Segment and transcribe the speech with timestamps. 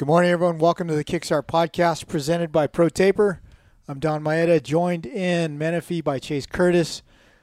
[0.00, 0.56] Good morning, everyone.
[0.56, 3.42] Welcome to the Kickstart Podcast presented by Pro Taper.
[3.86, 7.02] I'm Donn Maeda, joined in Menifee by Chase Curtis.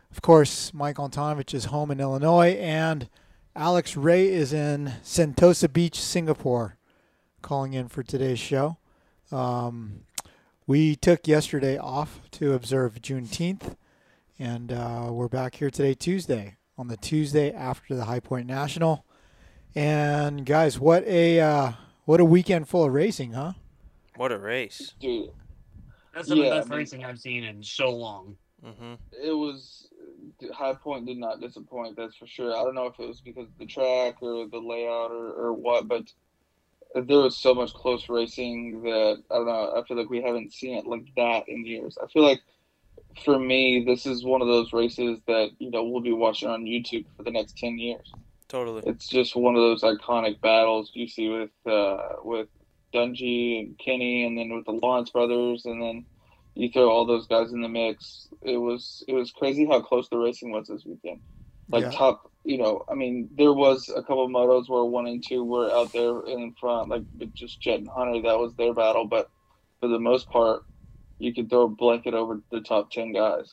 [0.09, 3.09] Of course, Mike Antonovich is home in Illinois, and
[3.55, 6.77] Alex Ray is in Sentosa Beach, Singapore,
[7.43, 8.77] calling in for today's show.
[9.31, 10.05] Um,
[10.65, 13.75] we took yesterday off to observe Juneteenth,
[14.39, 19.05] and uh, we're back here today, Tuesday, on the Tuesday after the High Point National.
[19.75, 21.71] And guys, what a uh,
[22.07, 23.51] what a weekend full of racing, huh?
[24.15, 24.93] What a race!
[24.99, 25.29] Dude,
[26.15, 28.35] That's some Yeah, the I best mean- racing I've seen in so long.
[28.63, 29.89] hmm it was
[30.53, 31.95] High Point did not disappoint.
[31.97, 32.55] That's for sure.
[32.55, 35.53] I don't know if it was because of the track or the layout or, or
[35.53, 36.11] what, but
[36.95, 39.73] there was so much close racing that I don't know.
[39.75, 41.97] I feel like we haven't seen it like that in years.
[42.01, 42.39] I feel like
[43.25, 46.63] for me, this is one of those races that you know we'll be watching on
[46.63, 48.11] YouTube for the next ten years.
[48.47, 48.83] Totally.
[48.85, 52.47] It's just one of those iconic battles you see with uh, with
[52.93, 56.05] Dungey and Kenny, and then with the Lawrence brothers, and then
[56.55, 58.29] you throw all those guys in the mix.
[58.41, 61.19] It was it was crazy how close the racing was this weekend.
[61.69, 61.91] Like Yeah.
[61.91, 65.43] top, you know, I mean, there was a couple of motos where one and two
[65.43, 68.21] were out there in front, like with just Jett and Hunter.
[68.21, 69.29] That was their battle, but
[69.81, 70.63] for the most part,
[71.19, 73.51] you could throw a blanket over the top ten guys.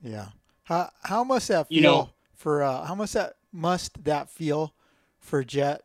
[0.00, 0.28] Yeah.
[0.62, 4.74] How how must that feel You know- for uh, how must that must that feel
[5.18, 5.82] for Jett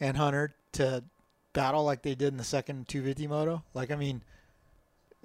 [0.00, 1.04] and Hunter to
[1.52, 3.64] battle like they did in the second 250 moto?
[3.74, 4.22] Like I mean,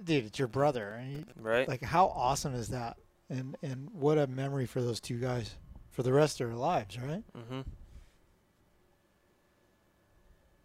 [0.03, 0.89] dude, it's your brother.
[0.89, 1.67] and you- Right.
[1.67, 2.97] Like how awesome is that?
[3.29, 5.55] And and what a memory for those two guys
[5.91, 7.23] for the rest of their lives, right?
[7.35, 7.61] hmm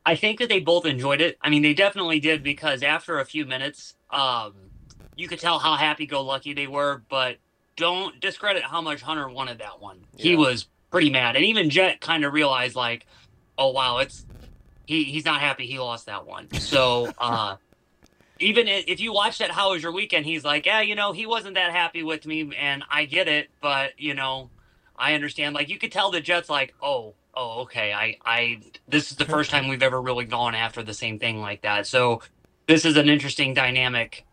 [0.07, 1.37] I think that they both enjoyed it.
[1.43, 4.55] I mean, they definitely did because after a few minutes, um,
[5.17, 7.03] you could tell how happy-go-lucky they were.
[7.11, 7.37] But
[7.77, 9.99] don't discredit how much Hunter wanted that one.
[10.17, 13.07] He was pretty mad, and even Jett kind of realized, like,
[13.57, 14.25] oh wow, it's
[14.87, 16.51] he he's not happy he lost that one.
[16.55, 17.13] So.
[17.19, 17.57] uh
[18.41, 20.25] Even if you watch that, how was your weekend?
[20.25, 23.51] He's like, yeah, you know, he wasn't that happy with me, and I get it,
[23.61, 24.51] but you know,
[24.97, 25.57] I understand.
[25.57, 29.25] Like, you could tell the Jets, like, oh, oh, okay, I, I, this is the
[29.25, 31.87] first time we've ever really gone after the same thing like that.
[31.87, 32.23] So,
[32.67, 34.25] this is an interesting dynamic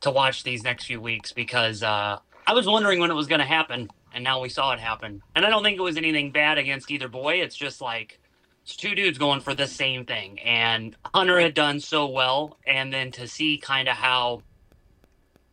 [0.00, 3.40] to watch these next few weeks because uh, I was wondering when it was going
[3.40, 5.22] to happen, and now we saw it happen.
[5.34, 7.34] And I don't think it was anything bad against either boy.
[7.40, 8.20] It's just like
[8.62, 12.92] it's two dudes going for the same thing, and Hunter had done so well, and
[12.92, 14.42] then to see kind of how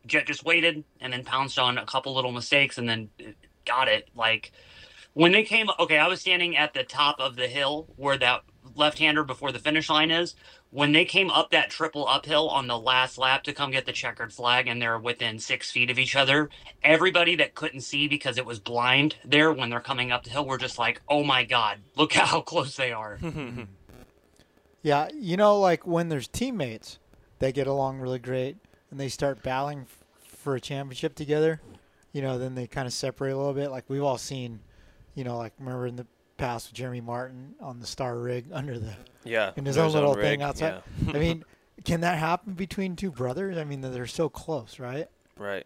[0.05, 3.09] Jett just waited and then pounced on a couple little mistakes and then
[3.65, 4.09] got it.
[4.15, 4.51] Like
[5.13, 8.41] when they came, okay, I was standing at the top of the hill where that
[8.75, 10.35] left-hander before the finish line is.
[10.69, 13.93] When they came up that triple uphill on the last lap to come get the
[13.93, 16.49] checkered flag, and they're within six feet of each other,
[16.83, 20.45] everybody that couldn't see because it was blind there when they're coming up the hill
[20.45, 23.19] were just like, "Oh my god, look how close they are."
[24.87, 26.97] Yeah, you know, like when there's teammates
[27.39, 28.55] that get along really great
[28.89, 29.85] and they start battling
[30.25, 31.59] for a championship together,
[32.13, 33.69] you know, then they kind of separate a little bit.
[33.69, 34.61] Like we've all seen,
[35.13, 38.79] you know, like remember in the past with Jeremy Martin on the star rig under
[38.79, 38.93] the
[39.23, 39.51] yeah.
[39.55, 40.81] in his own little thing outside.
[41.05, 41.13] yeah.
[41.13, 41.43] I mean,
[41.83, 43.57] can that happen between two brothers?
[43.57, 45.07] I mean, they're so close, right?
[45.37, 45.65] right.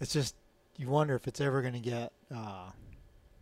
[0.00, 0.34] It's just
[0.76, 2.70] you wonder if it's ever going to get uh,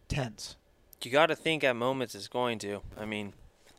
[0.09, 0.56] tense.
[1.03, 2.83] You got to think at moments it's going to.
[2.99, 3.33] I mean,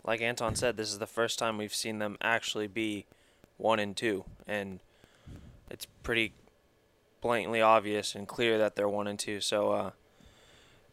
[0.03, 3.05] like Anton said, this is the first time we've seen them actually be
[3.57, 4.79] one and two, and
[5.69, 6.33] it's pretty
[7.21, 9.39] blatantly obvious and clear that they're one and two.
[9.39, 9.91] So uh,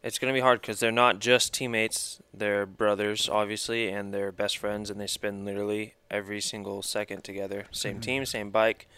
[0.09, 4.33] it's going to be hard because they're not just teammates; they're brothers, obviously, and they're
[4.33, 7.67] best friends, and they spend literally every single second together.
[7.73, 8.89] Same team, same bike.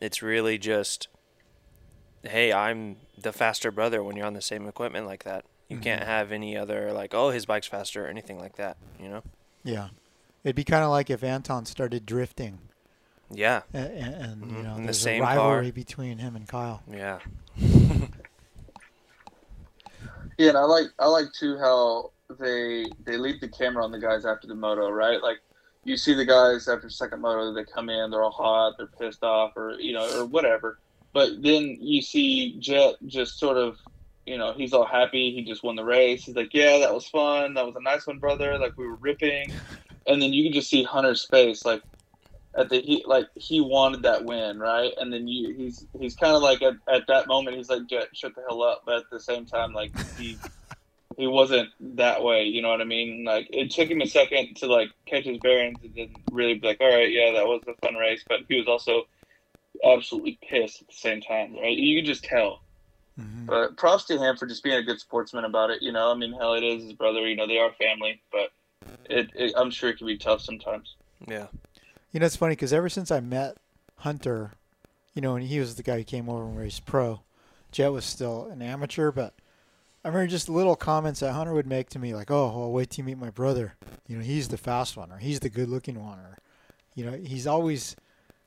[0.00, 1.08] It's really just,
[2.22, 5.44] hey, I'm the faster brother when you're on the same equipment like that.
[5.68, 8.76] You can't have any other like, oh, his bike's faster or anything like that.
[8.98, 9.22] You know?
[9.64, 9.88] Yeah,
[10.44, 12.58] it'd be kind of like if Anton started drifting,
[13.28, 15.36] Yeah, and, and you Mhm, know, in the there's same a car.
[15.56, 16.82] rivalry between him and Kyle.
[16.90, 17.18] yeah,
[20.40, 23.98] Yeah, and I like I like too how they they leave the camera on the
[23.98, 25.22] guys after the moto, right?
[25.22, 25.36] Like
[25.84, 29.22] you see the guys after second moto, they come in, they're all hot, they're pissed
[29.22, 30.78] off, or you know, or whatever.
[31.12, 33.76] But then you see Jett just sort of
[34.24, 35.30] you know, he's all happy.
[35.34, 36.24] He just won the race.
[36.24, 37.52] He's like, yeah, that was fun.
[37.52, 38.58] That was a nice one, brother.
[38.58, 39.52] Like we were ripping,
[40.06, 41.82] and then you can just see Hunter's face, like
[42.56, 44.92] at the he like he wanted that win, right?
[44.98, 47.82] And then you he's he's kind of like at, at that moment he's like,
[48.12, 50.36] shut the hell up, but at the same time, like he
[51.16, 52.44] he wasn't that way.
[52.44, 53.24] You know what I mean?
[53.24, 56.66] Like it took him a second to like catch his bearings and then really be
[56.66, 58.24] like, all right, yeah, that was a fun race.
[58.28, 59.06] But he was also
[59.84, 61.76] absolutely pissed at the same time, right?
[61.76, 62.62] You can just tell.
[63.18, 63.46] Mm-hmm.
[63.46, 65.82] But props to him for just being a good sportsman about it.
[65.82, 67.26] You know, I mean, hell, it is his brother.
[67.28, 68.50] You know, they are family, but
[69.08, 70.96] it, it I'm sure it can be tough sometimes.
[71.28, 71.46] Yeah.
[72.12, 73.56] You know, it's funny because ever since I met
[73.96, 74.52] Hunter,
[75.14, 77.20] you know, and he was the guy who came over and raced pro.
[77.72, 79.34] Jett was still an amateur, but
[80.04, 82.90] I remember just little comments that Hunter would make to me, like, "Oh, well, wait
[82.90, 83.74] till you meet my brother.
[84.08, 86.38] You know, he's the fast one, or he's the good-looking one, or,
[86.94, 87.96] you know, he's always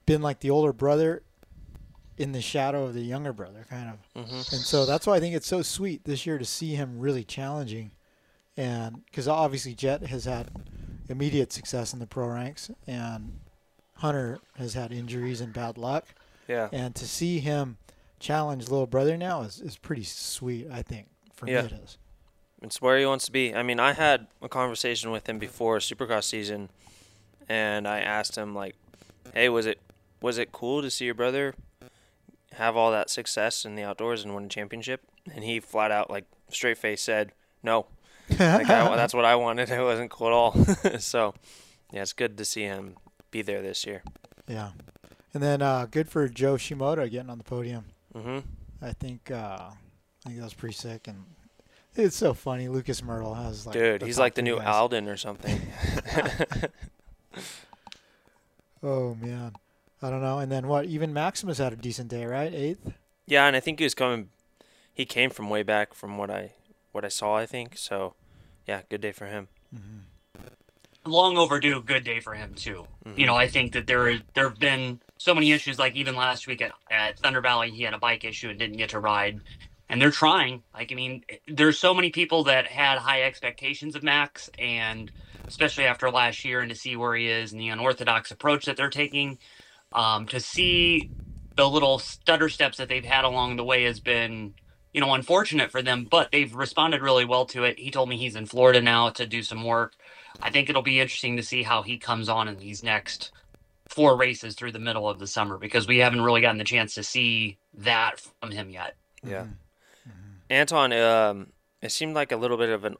[0.05, 1.23] been like the older brother
[2.17, 4.23] in the shadow of the younger brother, kind of.
[4.23, 4.35] Mm-hmm.
[4.35, 7.23] And so that's why I think it's so sweet this year to see him really
[7.23, 7.91] challenging,
[8.57, 10.49] and because obviously Jet has had
[11.07, 13.39] immediate success in the pro ranks, and
[14.03, 16.03] Hunter has had injuries and bad luck.
[16.49, 16.67] Yeah.
[16.73, 17.77] And to see him
[18.19, 21.07] challenge little brother now is, is pretty sweet, I think.
[21.33, 21.61] For yeah.
[21.61, 21.97] me, it is.
[22.61, 23.55] It's where he wants to be.
[23.55, 26.69] I mean, I had a conversation with him before Supercross season,
[27.47, 28.75] and I asked him like,
[29.33, 29.79] "Hey, was it
[30.19, 31.55] was it cool to see your brother
[32.55, 35.01] have all that success in the outdoors and win a championship?"
[35.33, 37.31] And he flat out, like, straight face said,
[37.63, 37.87] "No."
[38.29, 39.69] like I, that's what I wanted.
[39.69, 40.51] It wasn't cool at all.
[40.99, 41.33] so,
[41.93, 42.97] yeah, it's good to see him
[43.33, 44.03] be there this year.
[44.47, 44.69] Yeah,
[45.33, 47.85] and then uh, good for Jo Shimoda getting on the podium.
[48.15, 48.39] Mm-hmm.
[48.81, 49.73] I think uh, I
[50.25, 51.25] think that was pretty sick, and
[51.95, 52.69] it's so funny.
[52.69, 54.67] Lucas Mirtl has like dude, he's like the new guys.
[54.67, 55.59] Aldon or something.
[58.83, 59.53] oh man,
[60.01, 60.39] I don't know.
[60.39, 60.85] And then what?
[60.85, 62.53] Even Maximus had a decent day, right?
[62.53, 62.93] Eighth.
[63.25, 64.29] Yeah, and I think he was coming.
[64.93, 66.51] He came from way back from what I
[66.91, 67.37] what I saw.
[67.37, 68.13] I think so.
[68.67, 69.47] Yeah, good day for him.
[69.73, 70.12] Mm-hmm.
[71.05, 72.87] Long overdue, good day for him too.
[73.05, 73.19] Mm-hmm.
[73.19, 75.77] You know, I think that there there have been so many issues.
[75.77, 78.77] Like even last week at, at Thunder Valley, he had a bike issue and didn't
[78.77, 79.41] get to ride
[79.89, 80.63] and they're trying.
[80.73, 85.11] Like, I mean, there's so many people that had high expectations of Max, and
[85.45, 88.75] especially after last year, and to see where he is and the unorthodox approach that
[88.75, 89.37] they're taking,
[89.91, 91.11] um, to see
[91.55, 94.55] the little stutter steps that they've had along the way has been,
[94.93, 96.07] you know, unfortunate for them.
[96.09, 97.77] But they've responded really well to it.
[97.77, 99.93] He told me he's in Florida now to do some work.
[100.41, 103.31] I think it'll be interesting to see how he comes on in these next
[103.87, 106.95] four races through the middle of the summer because we haven't really gotten the chance
[106.95, 108.95] to see that from him yet.
[109.23, 109.43] Yeah.
[110.07, 110.33] Mm-hmm.
[110.49, 111.47] Anton, um,
[111.81, 112.95] it seemed like a little bit of an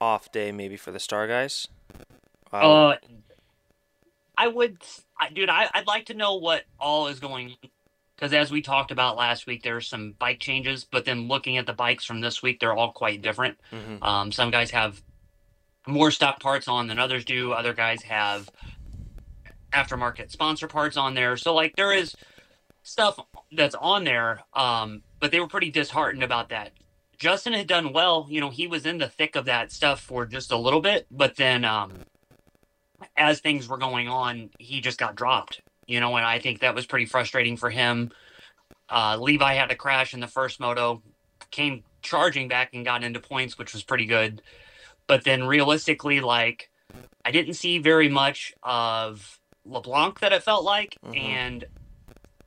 [0.00, 1.68] off day maybe for the Star guys.
[2.52, 2.94] Uh,
[4.36, 4.78] I would,
[5.20, 5.50] I, dude.
[5.50, 7.56] I, would like to know what all is going.
[8.16, 11.56] Because as we talked about last week, there are some bike changes, but then looking
[11.56, 13.58] at the bikes from this week, they're all quite different.
[13.70, 14.02] Mm-hmm.
[14.02, 15.00] Um, some guys have
[15.88, 17.52] more stock parts on than others do.
[17.52, 18.48] Other guys have
[19.72, 21.36] aftermarket sponsor parts on there.
[21.36, 22.14] So like there is
[22.82, 23.18] stuff
[23.52, 26.72] that's on there, um, but they were pretty disheartened about that.
[27.18, 28.26] Justin had done well.
[28.30, 31.06] You know, he was in the thick of that stuff for just a little bit,
[31.10, 31.92] but then um,
[33.16, 35.60] as things were going on, he just got dropped.
[35.86, 38.10] You know, and I think that was pretty frustrating for him.
[38.90, 41.02] Uh, Levi had a crash in the first moto,
[41.50, 44.42] came charging back and got into points, which was pretty good.
[45.08, 46.70] But then realistically, like,
[47.24, 50.96] I didn't see very much of LeBlanc that it felt like.
[51.04, 51.16] Mm-hmm.
[51.16, 51.64] And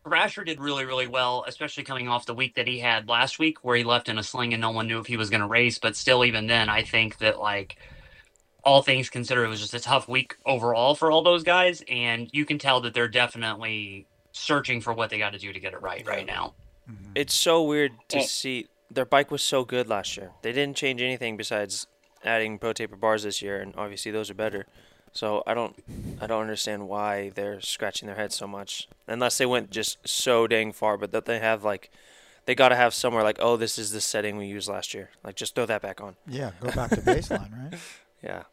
[0.04, 3.64] Thrasher did really, really well, especially coming off the week that he had last week
[3.64, 5.48] where he left in a sling and no one knew if he was going to
[5.48, 5.78] race.
[5.80, 7.78] But still, even then, I think that, like,
[8.64, 11.84] all things considered, it was just a tough week overall for all those guys.
[11.90, 15.60] And you can tell that they're definitely searching for what they got to do to
[15.60, 16.54] get it right right now.
[16.90, 17.12] Mm-hmm.
[17.16, 18.68] It's so weird to see.
[18.90, 20.32] Their bike was so good last year.
[20.42, 21.88] They didn't change anything besides
[22.24, 24.66] adding pro taper bars this year, and obviously those are better.
[25.14, 25.76] So I don't
[26.22, 28.88] I don't understand why they're scratching their heads so much.
[29.08, 31.92] Unless they went just so dang far, but that they have like
[32.46, 35.10] they got to have somewhere like, "Oh, this is the setting we used last year."
[35.24, 36.16] Like just throw that back on.
[36.28, 37.80] Yeah, go back to baseline, right?
[38.24, 38.44] Yeah.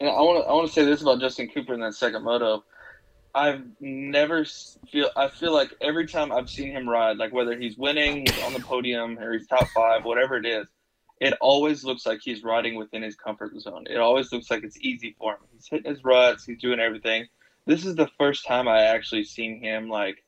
[0.00, 2.22] And I want to I want to say this about Justin Cooper in that second
[2.22, 2.62] moto.
[3.34, 4.44] I've never
[4.90, 8.42] feel I feel like every time I've seen him ride, like whether he's winning, he's
[8.44, 10.66] on the podium, or he's top five, whatever it is,
[11.20, 13.86] it always looks like he's riding within his comfort zone.
[13.88, 15.40] It always looks like it's easy for him.
[15.52, 17.26] He's hitting his ruts, he's doing everything.
[17.66, 20.22] This is the first time I actually seen him like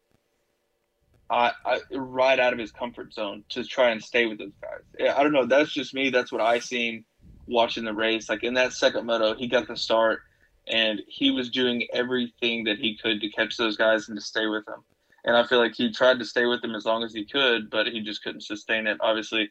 [1.30, 5.10] I, I ride out of his comfort zone to try and stay with those guys.
[5.14, 5.46] I don't know.
[5.46, 6.10] That's just me.
[6.10, 7.04] That's what I seen
[7.46, 8.28] watching the race.
[8.28, 10.22] Like in that second moto, he got the start
[10.66, 14.46] and he was doing everything that he could to catch those guys and to stay
[14.46, 14.84] with them.
[15.24, 17.70] And I feel like he tried to stay with them as long as he could,
[17.70, 18.96] but he just couldn't sustain it.
[19.00, 19.50] Obviously,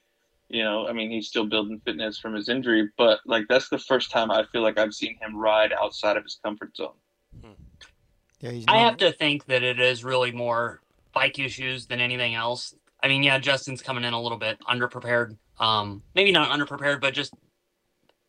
[0.49, 3.79] You know, I mean, he's still building fitness from his injury, but like that's the
[3.79, 6.93] first time I feel like I've seen him ride outside of his comfort zone.
[8.39, 10.81] Yeah, he's I have to think that it is really more
[11.13, 12.75] bike issues than anything else.
[13.01, 15.37] I mean, yeah, Justin's coming in a little bit underprepared.
[15.59, 17.33] Um, maybe not underprepared, but just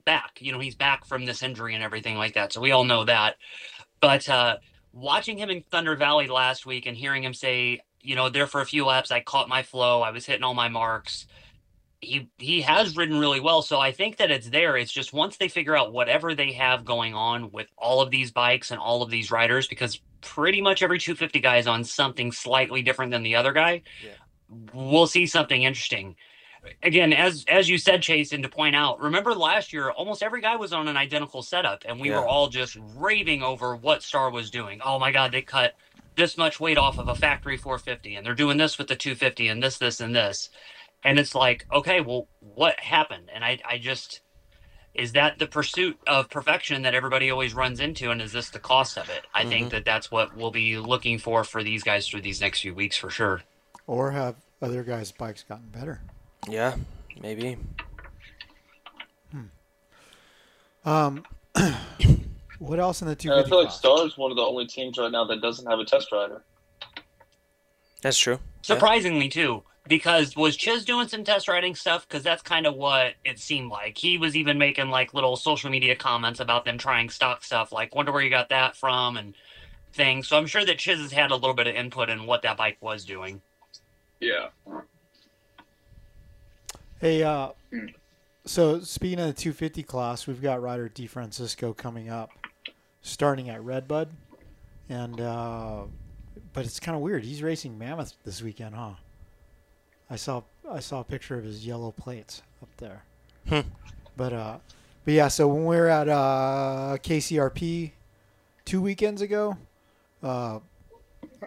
[0.05, 0.39] back.
[0.41, 2.53] You know, he's back from this injury and everything like that.
[2.53, 3.37] So we all know that.
[4.01, 4.57] But uh,
[4.93, 8.61] watching him in Thunder Valley last week and hearing him say, you know, there for
[8.61, 11.27] a few laps, I caught my flow, I was hitting all my marks.
[12.01, 14.77] He he has ridden really well, so I think that it's there.
[14.77, 18.31] It's just once they figure out whatever they have going on with all of these
[18.31, 22.31] bikes and all of these riders, because pretty much every 250 guy is on something
[22.31, 23.83] slightly different than the other guy.
[24.05, 24.13] Yeah.
[24.73, 26.15] We'll see something interesting.
[26.85, 30.41] Again, as as you said, Chase, and to point out, remember last year, almost every
[30.41, 32.21] guy was on an identical setup, and we Yeah.
[32.21, 34.81] were all just raving over what Star was doing.
[34.85, 35.75] Oh my God, they cut
[36.17, 39.49] this much weight off of a factory 450, and they're doing this with the 250,
[39.49, 40.51] and this, this, and this.
[41.05, 43.31] And it's like, okay, well, what happened?
[43.33, 44.21] And I, I just,
[44.95, 48.59] is that the pursuit of perfection that everybody always runs into, and is this the
[48.59, 49.25] cost of it?
[49.33, 52.61] I think that that's what we'll be looking for for these guys through these next
[52.61, 53.43] few weeks for sure.
[53.87, 56.01] or have other guys' bikes gotten better?
[56.49, 56.75] Yeah,
[57.21, 57.57] maybe.
[60.89, 61.25] Um,
[62.59, 63.73] what else in the two And I feel like?
[63.73, 66.43] Star is one of the only teams right now that doesn't have a test rider.
[68.01, 68.39] That's true.
[68.63, 72.07] Surprisingly, too, because was Chiz doing some test riding stuff?
[72.07, 73.99] Because that's kind of what it seemed like.
[73.99, 77.95] He was even making like little social media comments about them trying stock stuff, like
[77.95, 79.35] "Wonder where you got that from" and
[79.95, 80.29] things.
[80.29, 82.57] So I'm sure that Chiz has had a little bit of input in what that
[82.57, 83.41] bike was doing.
[84.21, 84.49] Yeah.
[87.01, 87.95] Hey, uh, Mm.
[88.45, 92.31] so speaking of the 250 class, we've got rider DiFrancesco coming up,
[93.03, 94.09] starting at Redbud,
[94.89, 95.83] and uh,
[96.53, 97.25] but it's kind of weird.
[97.25, 98.95] He's racing Mammoth this weekend, huh?
[100.11, 103.05] I saw I saw a picture of his yellow plates up there.
[103.49, 103.61] Hmm.
[104.17, 104.59] But uh,
[105.05, 105.29] but yeah.
[105.29, 107.93] So when we were at uh, KCRP
[108.65, 109.57] two weekends ago,
[110.23, 110.61] uh,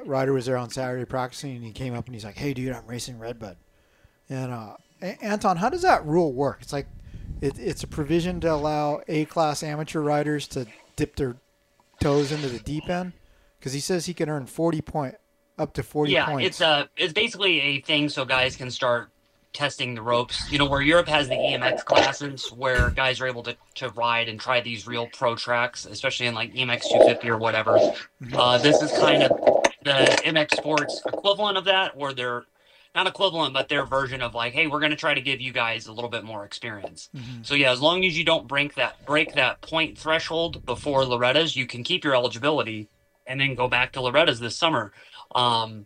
[0.06, 2.74] Ryder was there on Saturday practicing, and he came up and he's like, "Hey, dude,
[2.74, 3.58] I'm racing Redbud."
[4.30, 6.60] And uh, A- Anton, how does that rule work?
[6.62, 6.88] It's like
[7.42, 11.36] it, it's a provision to allow A-class amateur riders to dip their
[12.00, 13.14] toes into the deep end
[13.60, 15.16] because he says he can earn 40 point
[15.58, 16.48] up to 40 yeah, points.
[16.48, 19.12] it's a it's basically a thing so guys can start
[19.54, 20.52] testing the ropes.
[20.52, 24.30] You know, where Europe has the EMX classes where guys are able to, to ride
[24.30, 27.78] and try these real pro tracks, especially in like EMX 250 or whatever.
[28.34, 29.30] Uh, this is kind of
[29.84, 32.46] the MX Sports equivalent of that, where they're
[32.94, 35.54] not equivalent, but their version of like, hey, we're going to try to give you
[35.54, 37.10] guys a little bit more experience.
[37.16, 37.46] Mhm.
[37.46, 41.56] So yeah, as long as you don't break that break that point threshold before Loretta's,
[41.56, 42.90] you can keep your eligibility
[43.26, 44.92] and then go back to Loretta's this summer.
[45.34, 45.86] Um,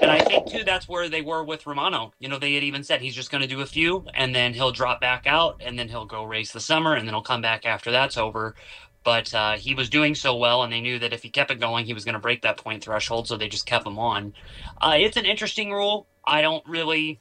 [0.00, 2.12] and I think too that's where they were with Romano.
[2.18, 4.54] You know, they had even said he's just going to do a few and then
[4.54, 7.42] he'll drop back out and then he'll go race the summer and then he'll come
[7.42, 8.54] back after that's over.
[9.04, 11.60] But uh, he was doing so well, and they knew that if he kept it
[11.60, 13.28] going, he was going to break that point threshold.
[13.28, 14.32] So they just kept him on.
[14.80, 16.06] Uh, it's an interesting rule.
[16.24, 17.20] I don't really,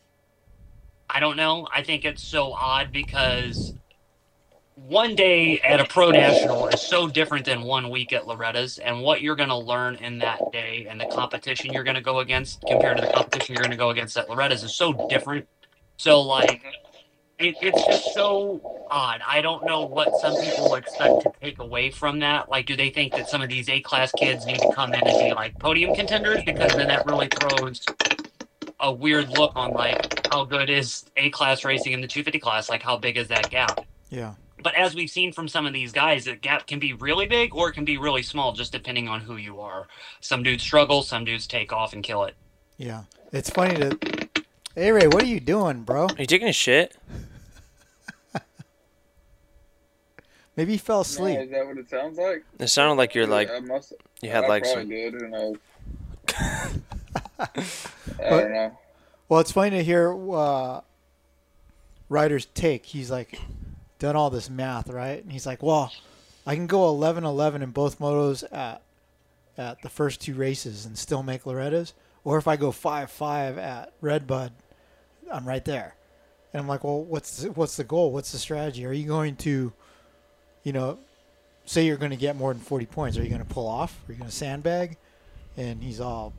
[1.09, 1.67] I don't know.
[1.73, 3.73] I think it's so odd because
[4.75, 9.01] one day at a pro national is so different than one week at Loretta's, and
[9.01, 12.19] what you're going to learn in that day and the competition you're going to go
[12.19, 15.47] against compared to the competition you're going to go against at Loretta's is so different.
[15.97, 16.63] So, like,
[17.39, 19.21] it, it's just so odd.
[19.27, 22.49] I don't know what some people expect to take away from that.
[22.49, 25.07] Like, do they think that some of these A class kids need to come in
[25.07, 26.43] and be like podium contenders?
[26.45, 27.85] Because then that really throws
[28.79, 32.69] a weird look on like how good is A class racing in the 250 class?
[32.69, 33.85] Like, how big is that gap?
[34.09, 34.33] yeah.
[34.63, 37.53] But as we've seen from some of these guys, the gap can be really big
[37.53, 39.87] or it can be really small, just depending on who you are.
[40.21, 42.35] Some dudes struggle, some dudes take off and kill it.
[42.77, 43.03] Yeah.
[43.31, 43.97] It's funny to.
[44.75, 46.05] Hey Ray, what are you doing, bro?
[46.05, 46.95] Are you taking a shit?
[50.55, 51.39] Maybe you fell No, asleep.
[51.39, 52.43] is that what it sounds like?
[52.59, 53.93] It sounded like you're like I must.
[54.21, 54.89] you had I like probably some.
[54.89, 55.13] did.
[55.13, 55.55] Who knows?
[57.39, 58.77] I don't know.
[59.29, 60.81] Well, it's funny to hear uh,
[62.09, 62.85] Ryder's take.
[62.85, 63.39] He's like
[64.03, 65.23] done all this math, right?
[65.23, 65.91] And he's like, "Well,
[66.45, 68.81] I can go 11-11 in both motos at
[69.57, 71.93] at the first two races and still make Loretta's,
[72.23, 74.51] or if I go 5-5 at Redbud,
[75.31, 75.95] I'm right there."
[76.51, 78.11] And I'm like, "Well, what's the, what's the goal?
[78.11, 78.85] What's the strategy?
[78.85, 79.71] Are you going to,
[80.63, 80.99] you know,
[81.65, 83.17] say you're going to get more than 40 points?
[83.17, 83.97] Are you going to pull off?
[84.07, 84.97] Are you going to sandbag?"
[85.55, 86.33] And he's all,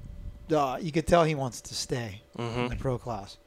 [0.53, 3.39] uh, you could tell he wants to stay in hmm the pro class.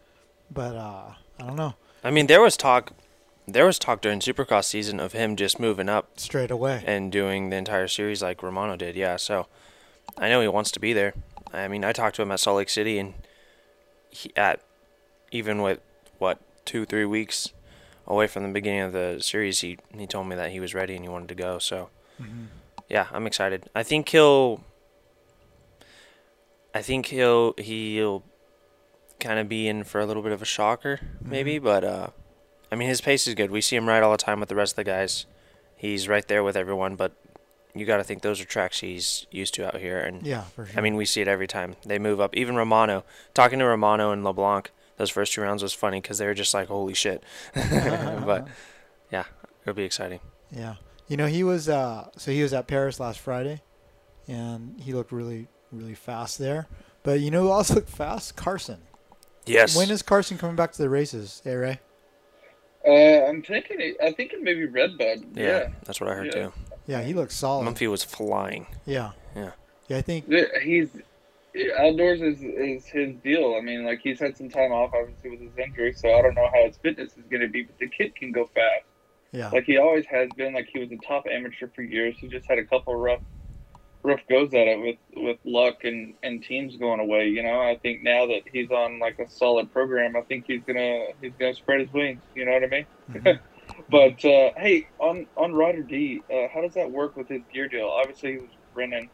[0.50, 1.76] But uh, I don't know.
[2.04, 2.94] I mean, there was talk.
[3.48, 6.84] There was talk during Supercross season of him just moving up Straight away.
[6.86, 8.96] and doing the entire series like Romano did.
[8.96, 9.48] Yeah, so
[10.18, 11.14] I know he wants to be there.
[11.54, 13.14] I mean, I talked to him at Salt Lake City, and
[14.10, 14.60] he, at
[15.32, 15.80] even with
[16.18, 17.54] what two three weeks
[18.06, 20.96] away from the beginning of the series, he he told me that he was ready
[20.96, 21.58] and he wanted to go.
[21.58, 21.90] So
[22.90, 23.70] yeah, I'm excited.
[23.74, 24.62] I think he'll.
[26.76, 28.24] I think he'll he'll
[29.22, 31.60] kind of be in for a little bit of a shocker, maybe.
[31.60, 32.08] But uh,
[32.72, 33.52] I mean, his pace is good.
[33.52, 35.26] We see him ride all the time with the rest of the guys.
[35.76, 36.96] He's right there with everyone.
[36.96, 37.14] But
[37.74, 40.00] you got to think those are tracks he's used to out here.
[40.00, 40.78] And Yeah, for sure.
[40.78, 42.36] I mean, we see it every time they move up.
[42.36, 46.26] Even Romano, talking to Romano and LeBlanc, those first two rounds was funny because they
[46.26, 48.48] were just like, "Holy shit!" but
[49.12, 49.26] yeah,
[49.62, 50.20] it'll be exciting.
[50.52, 50.76] Yeah.
[51.08, 53.62] You know, he was uh so he was at Paris last Friday
[54.28, 56.68] and he looked really really fast there.
[57.04, 58.36] But you know who also looked fast?
[58.36, 58.80] Carson.
[59.46, 59.78] Yes.
[59.78, 61.42] When is Carson coming back to the races?
[61.44, 61.80] Hey Ray?
[62.86, 63.78] Uh, I'm thinking.
[63.80, 65.36] It, I think it may be Redbud.
[65.36, 65.70] yeah, Yeah.
[65.86, 66.32] that's what I heard Yeah.
[66.32, 66.54] too.
[66.88, 67.66] Yeah, he looks solid.
[67.66, 68.68] Mumphy was flying.
[68.86, 69.12] Yeah.
[69.36, 69.52] Yeah.
[69.90, 70.26] Yeah, I think
[70.64, 70.90] He's
[71.78, 73.56] outdoors is is his deal.
[73.58, 76.36] I mean, like he's had some time off, obviously with his injury, so I don't
[76.36, 77.64] know how his fitness is going to be.
[77.64, 78.86] But the kid can go fast.
[79.32, 79.50] yeah.
[79.50, 80.54] Like he always has been.
[80.54, 82.16] Like he was a top amateur for years.
[82.20, 83.22] He just had a couple rough
[84.08, 87.28] rough goes at it with with luck and and teams going away.
[87.28, 90.62] You know, I think now that he's on like a solid program, I think he's
[90.66, 92.22] gonna he's gonna spread his wings.
[92.36, 92.86] You know what I mean?
[93.12, 93.40] Mhm.
[93.90, 97.68] But uh, hey, on on Ryder D, uh, how does that work with his gear
[97.68, 97.88] deal?
[97.88, 99.10] Obviously, he was running.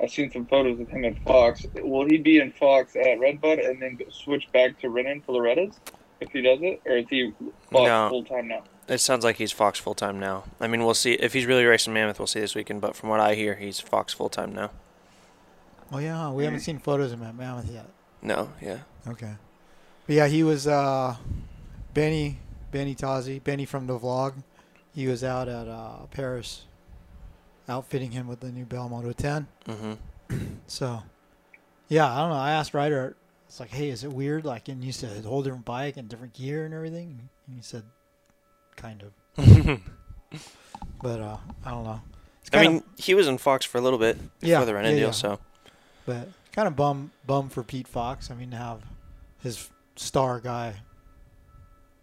[0.00, 1.64] I've seen some photos of him in Fox.
[1.82, 5.80] Will he be in Fox at Redbud and then switch back to running for Loretta's
[6.20, 7.32] if he does it, or is he
[7.72, 8.08] Fox No.
[8.10, 8.62] full time now?
[8.88, 10.44] It sounds like he's Fox full time now.
[10.60, 12.18] I mean, we'll see if he's really racing Mammoth.
[12.18, 12.80] We'll see this weekend.
[12.80, 14.70] But from what I hear, he's Fox full time now.
[15.92, 17.86] Oh yeah, we haven't seen photos of Mammoth yet.
[18.22, 19.34] No, yeah, Okay.
[20.06, 21.16] But yeah, he was uh
[21.92, 22.38] Benny
[22.70, 24.34] Benny Tazi, Benny from the vlog.
[24.94, 26.64] He was out at uh Paris
[27.68, 29.46] outfitting him with the new Bell Moto 10.
[29.66, 29.92] hmm
[30.66, 31.02] So,
[31.88, 32.36] yeah, I don't know.
[32.36, 34.44] I asked Ryder, it's like, hey, is it weird?
[34.44, 37.28] Like, and used said a whole different bike and different gear and everything?
[37.46, 37.84] And he said,
[38.76, 39.80] kind of.
[41.02, 42.00] But uh, I don't know.
[42.40, 44.74] It's I kind mean, he was in Fox for a little bit before Yeah, the
[44.74, 45.06] Renan yeah, deal.
[45.08, 45.12] yeah.
[45.12, 45.38] So
[46.06, 48.30] but kind of bum bum for Pete Fox.
[48.30, 48.80] I mean, to have
[49.42, 50.74] his star guy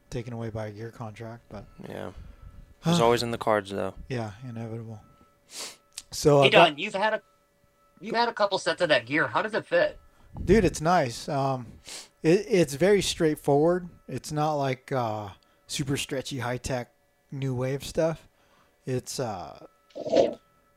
[0.10, 2.08] taken away by a gear contract, but yeah,
[2.86, 3.94] it was always in the cards though.
[4.08, 5.02] yeah, inevitable.
[6.12, 7.22] So, Hey uh, Don, you've had a
[8.00, 9.28] you've had a couple sets of that gear.
[9.28, 9.98] How does it fit?
[10.46, 11.28] dude, it's nice.
[11.28, 11.66] Um,
[12.24, 13.90] it, it's very straightforward.
[14.08, 15.30] It's not like uh,
[15.72, 16.92] super stretchy, high tech,
[17.32, 18.28] new wave stuff.
[18.86, 19.66] It's uh,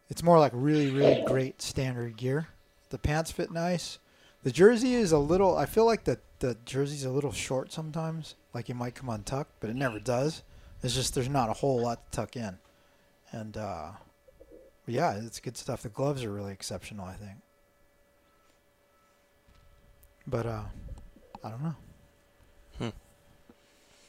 [0.09, 2.49] it's more like really, really great standard gear.
[2.91, 3.99] The pants fit nice.
[4.45, 5.57] The jersey is a little.
[5.57, 8.37] I feel like the the jersey's a little short sometimes.
[8.53, 10.43] Like it might come untucked, but it never does.
[10.83, 12.59] It's just there's not a whole lot to tuck in,
[13.33, 13.91] and uh,
[14.87, 15.83] yeah, it's good stuff.
[15.83, 17.07] The gloves are really exceptional.
[17.07, 17.39] I think.
[20.27, 20.63] But uh,
[21.43, 21.75] I don't know.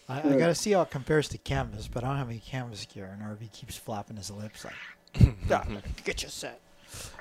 [0.07, 2.85] I, I gotta see how it compares to canvas, but I don't have any canvas
[2.85, 5.65] gear, and RV keeps flapping his lips like, "Ah,
[6.03, 6.61] "Get your set."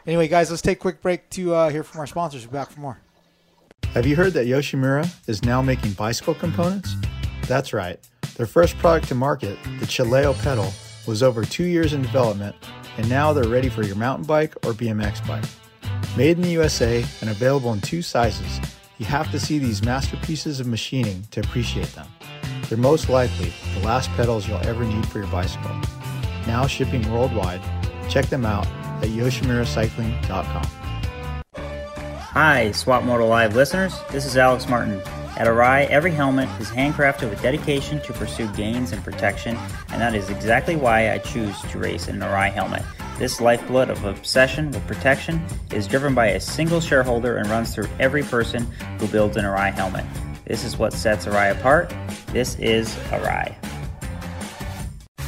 [0.07, 2.43] Anyway, guys, let's take a quick break to uh, hear from our sponsors.
[2.43, 2.99] We'll be back for more.
[3.95, 6.95] Have you heard that Yoshimura is now making bicycle components?
[7.47, 7.99] That's right.
[8.37, 10.73] Their first product to market, the Chileo pedal,
[11.07, 12.57] was over two years in development,
[12.99, 15.45] and now they're ready for your mountain bike or BMX bike.
[16.17, 18.61] Made in the USA and available in two sizes,
[18.99, 22.07] you have to see these masterpieces of machining to appreciate them.
[22.69, 25.71] They're most likely the last pedals you'll ever need for your bicycle.
[26.47, 27.63] Now shipping worldwide,
[28.09, 28.67] check them out
[29.03, 30.67] at yoshimuracycling.com.
[31.55, 33.95] Hi, Swap Moto Live listeners.
[34.11, 35.01] This is Alex Martin.
[35.37, 39.57] At Arai, every helmet is handcrafted with dedication to pursue gains and protection,
[39.89, 42.83] and that is exactly why I choose to race an Arai helmet.
[43.19, 47.89] This lifeblood of obsession with protection is driven by a single shareholder and runs through
[48.01, 48.65] every person
[48.99, 50.05] who builds an Arai helmet.
[50.47, 51.95] This is what sets Arai apart.
[52.27, 53.55] This is Arai.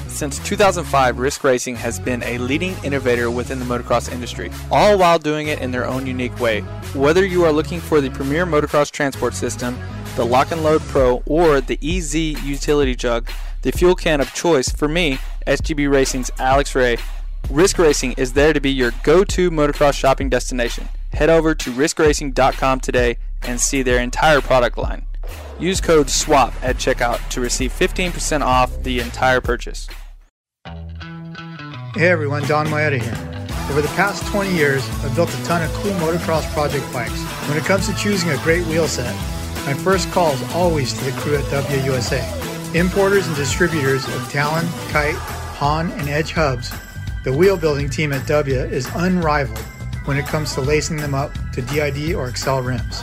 [0.09, 5.19] Since 2005, Risk Racing has been a leading innovator within the motocross industry, all while
[5.19, 6.63] doing it in their own unique way.
[6.95, 9.79] Whether you are looking for the premier motocross transport system,
[10.17, 13.29] the Lock and Load Pro, or the EZ utility jug,
[13.61, 16.97] the fuel can of choice for me, SGB Racing's Alex Ray,
[17.51, 20.89] Risk Racing is there to be your go to motocross shopping destination.
[21.13, 25.07] Head over to riskracing.com today and see their entire product line.
[25.59, 29.89] Use code SWAP at checkout to receive 15% off the entire purchase.
[31.95, 33.37] Hey everyone, Donn Maeda here.
[33.71, 37.23] Over the past 20 years, I've built a ton of cool motocross project bikes.
[37.49, 39.15] When it comes to choosing a great wheel set,
[39.65, 42.75] my first call is always to the crew at WUSA.
[42.75, 45.17] Importers and distributors of Talon, Kite,
[45.57, 46.71] Haan, and Edge hubs,
[47.25, 49.59] the wheel building team at W is unrivaled
[50.05, 53.03] when it comes to lacing them up to DID or Excel rims.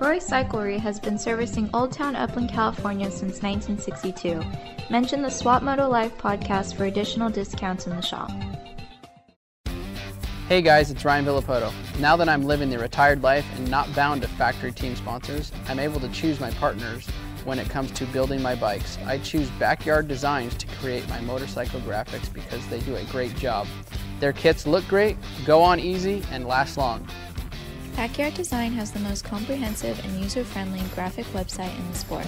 [0.00, 4.42] Roy Cyclery has been servicing Old Town Upland, California since 1962.
[4.88, 8.30] Mention the Swap Moto Live podcast for additional discounts in the shop.
[10.48, 11.70] Hey guys, it's Ryan Villopoto.
[11.98, 15.78] Now that I'm living the retired life and not bound to factory team sponsors, I'm
[15.78, 17.06] able to choose my partners
[17.44, 18.96] when it comes to building my bikes.
[19.04, 23.66] I choose Backyard Designs to create my motorcycle graphics because they do a great job.
[24.18, 27.06] Their kits look great, go on easy, and last long.
[28.00, 32.26] Backyard Design has the most comprehensive and user-friendly graphic website in the sport.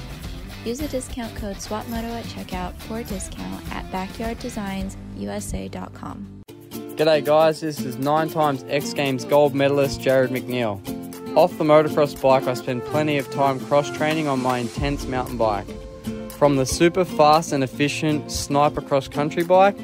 [0.67, 6.43] Use the discount code SWAPMOTO at checkout for a discount at backyarddesignsusa.com.
[6.71, 10.79] G'day guys, this is nine times X Games gold medalist Jarryd McNeil.
[11.39, 15.39] Off the motocross bike, I spend plenty of time cross training on my intense mountain
[15.39, 15.69] bike.
[16.33, 19.79] From the super fast and efficient sniper cross country bike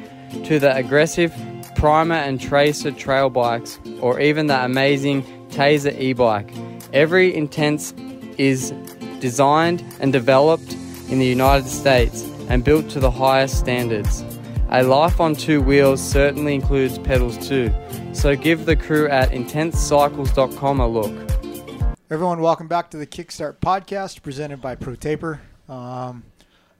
[0.44, 1.34] to the aggressive
[1.76, 6.50] primer and tracer trail bikes, or even the amazing Tazer e bike.
[6.92, 7.92] Every intense
[8.38, 8.72] is
[9.20, 10.72] designed and developed
[11.10, 14.24] in the United States and built to the highest standards.
[14.70, 17.72] A life on two wheels certainly includes pedals too,
[18.12, 21.30] so give the crew at intensecycles.com a look.
[22.10, 25.40] Everyone, welcome back to the Kickstart podcast presented by ProTaper.
[25.68, 26.22] Um,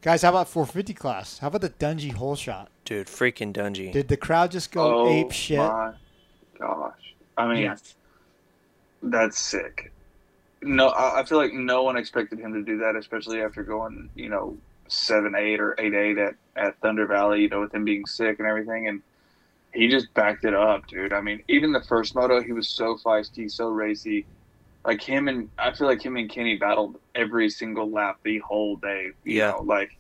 [0.01, 1.39] guys, how about 450 class?
[1.39, 2.71] How about the Dungey hole shot?
[2.85, 3.93] Dude, freaking Dungey.
[3.93, 5.59] Did the crowd just go oh ape shit?
[5.59, 5.93] my
[6.59, 6.95] gosh!
[7.37, 7.95] I mean, Yes.
[9.03, 9.93] That's sick.
[10.63, 14.29] No, I feel like no one expected him to do that, especially after going, you
[14.29, 14.57] know,
[14.89, 17.43] seven eight or eight eight at at Thunder Valley.
[17.43, 19.03] You know, with him being sick and everything, and
[19.73, 21.13] he just backed it up, dude.
[21.13, 24.27] I mean, even the first moto, he was so feisty, so racy.
[24.85, 28.77] Like him and I feel like him and Kenny battled every single lap the whole
[28.77, 29.11] day.
[29.25, 29.51] You Yeah.
[29.53, 29.91] know, like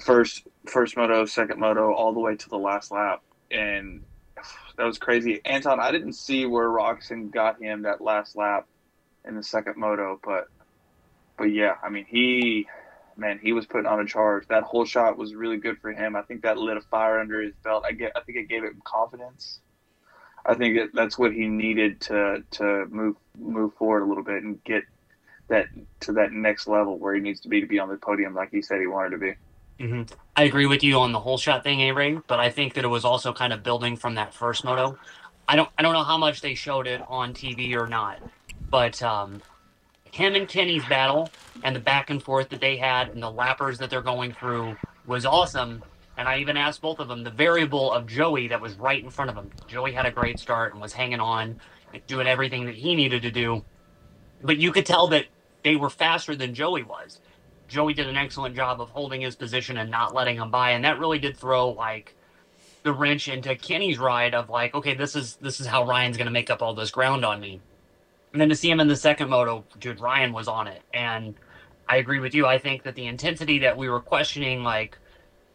[0.00, 4.02] first first moto, second moto, all the way to the last lap, and
[4.76, 5.40] that was crazy.
[5.44, 8.66] Anton, I didn't see where Roczen got him that last lap
[9.24, 10.48] in the second moto, but
[11.36, 12.66] but yeah, I mean he
[13.16, 14.46] man, he was putting on a charge.
[14.48, 16.16] That whole shot was really good for him.
[16.16, 17.84] I think that lit a fire under his belt.
[17.86, 19.60] I get I think it gave him confidence.
[20.46, 24.42] I think that that's what he needed to to move move forward a little bit
[24.42, 24.82] and get
[25.48, 25.66] that
[26.00, 28.50] to that next level where he needs to be to be on the podium like
[28.50, 29.34] he said he wanted to be.
[29.80, 30.02] Hmm
[30.36, 32.84] I agree with you on the whole shot thing, A Ray, but I think that
[32.84, 34.98] it was also kind of building from that first moto.
[35.48, 38.20] I don't I don't know how much they showed it on TV or not,
[38.70, 39.42] but um,
[40.12, 43.78] him and Kenny's battle and the back and forth that they had and the lappers
[43.78, 45.84] that they're going through was awesome.
[46.16, 49.10] And I even asked both of them the variable of Joey that was right in
[49.10, 49.52] front of him.
[49.68, 51.58] Joey had a great start and was hanging on,
[52.08, 53.64] doing everything that he needed to do,
[54.42, 55.26] but you could tell that
[55.64, 57.20] they were faster than Joey was.
[57.74, 60.84] Joey did an excellent job of holding his position and not letting him by, and
[60.84, 62.14] that really did throw like
[62.84, 66.30] the wrench into Kenny's ride of like, okay, this is this is how Ryan's gonna
[66.30, 67.60] make up all this ground on me.
[68.32, 71.34] And then to see him in the second moto, dude, Ryan was on it, and
[71.88, 72.46] I agree with you.
[72.46, 74.96] I think that the intensity that we were questioning, like,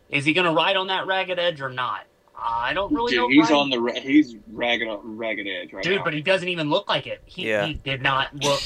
[0.10, 2.02] is he gonna ride on that ragged edge or not?
[2.38, 3.30] I don't really know.
[3.30, 3.62] Dude, he's Ryan.
[3.62, 6.04] on the ra- he's ragged ragged edge right dude now.
[6.04, 7.66] but he doesn't even look like it he, Yeah.
[7.66, 8.62] he did not look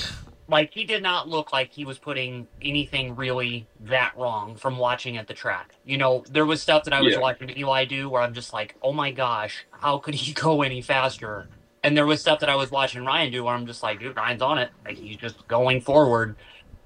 [0.47, 5.17] like he did not look like he was putting anything really that wrong from watching
[5.17, 7.19] at the track you know there was stuff that i was Yeah.
[7.19, 10.82] watching eli do where i'm just like oh my gosh how could he go any
[10.82, 11.47] faster
[11.84, 14.15] and there was stuff that i was watching ryan do where i'm just like dude
[14.15, 16.36] ryan's on it like he's just going forward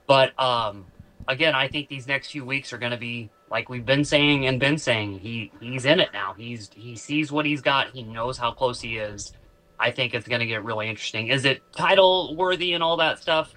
[0.06, 0.86] but um
[1.28, 4.46] again i think these next few weeks are going to be like we've been saying
[4.46, 6.34] and been saying, he he's in it now.
[6.38, 7.92] He's he sees what he's got.
[7.92, 9.32] He knows how close he is.
[9.80, 11.28] I think it's going to get really interesting.
[11.28, 13.54] Is it title worthy and all that stuff?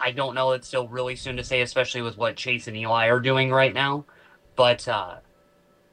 [0.00, 0.52] I don't know.
[0.52, 3.72] It's still really soon to say, especially with what Chase and Eli are doing right
[3.72, 4.04] now.
[4.56, 5.16] But uh,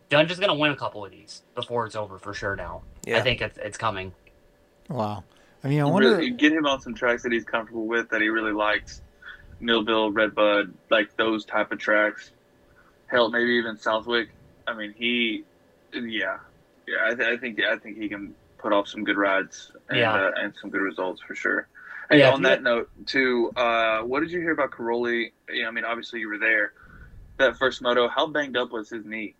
[0.10, 2.56] Dunge is going to win a couple of these before it's over for sure.
[2.56, 4.12] Now, I think it's it's coming.
[4.90, 5.24] Wow.
[5.64, 6.18] I mean, I wonder.
[6.18, 9.02] Really, get him on some tracks that he's comfortable with, that he really likes.
[9.60, 12.32] Millville, Redbud, like those type of tracks.
[13.08, 14.30] Hell, maybe even Southwick.
[14.68, 15.44] I mean, he,
[15.94, 16.38] yeah,
[16.88, 17.06] yeah.
[17.06, 20.14] I, th- I think I think he can put off some good rides and Yeah.
[20.14, 21.68] uh, and some good results for sure.
[22.10, 25.32] Hey, Yeah, on that note, too, uh, what did you hear about Cairoli?
[25.50, 26.74] You know, I mean, obviously you were there.
[27.38, 29.36] That first moto, how banged up was his knee?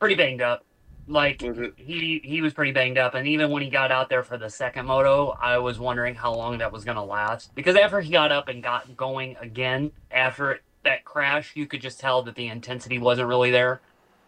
[0.00, 0.64] Pretty banged up.
[1.06, 1.40] Like
[1.78, 4.50] he he was pretty banged up, and even when he got out there for the
[4.50, 7.54] second moto, I was wondering how long that was going to last.
[7.54, 11.98] Because after he got up and got going again after that crash, you could just
[11.98, 13.80] tell that the intensity wasn't really there,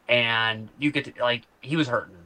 [0.08, 2.16] and you could like he was hurting,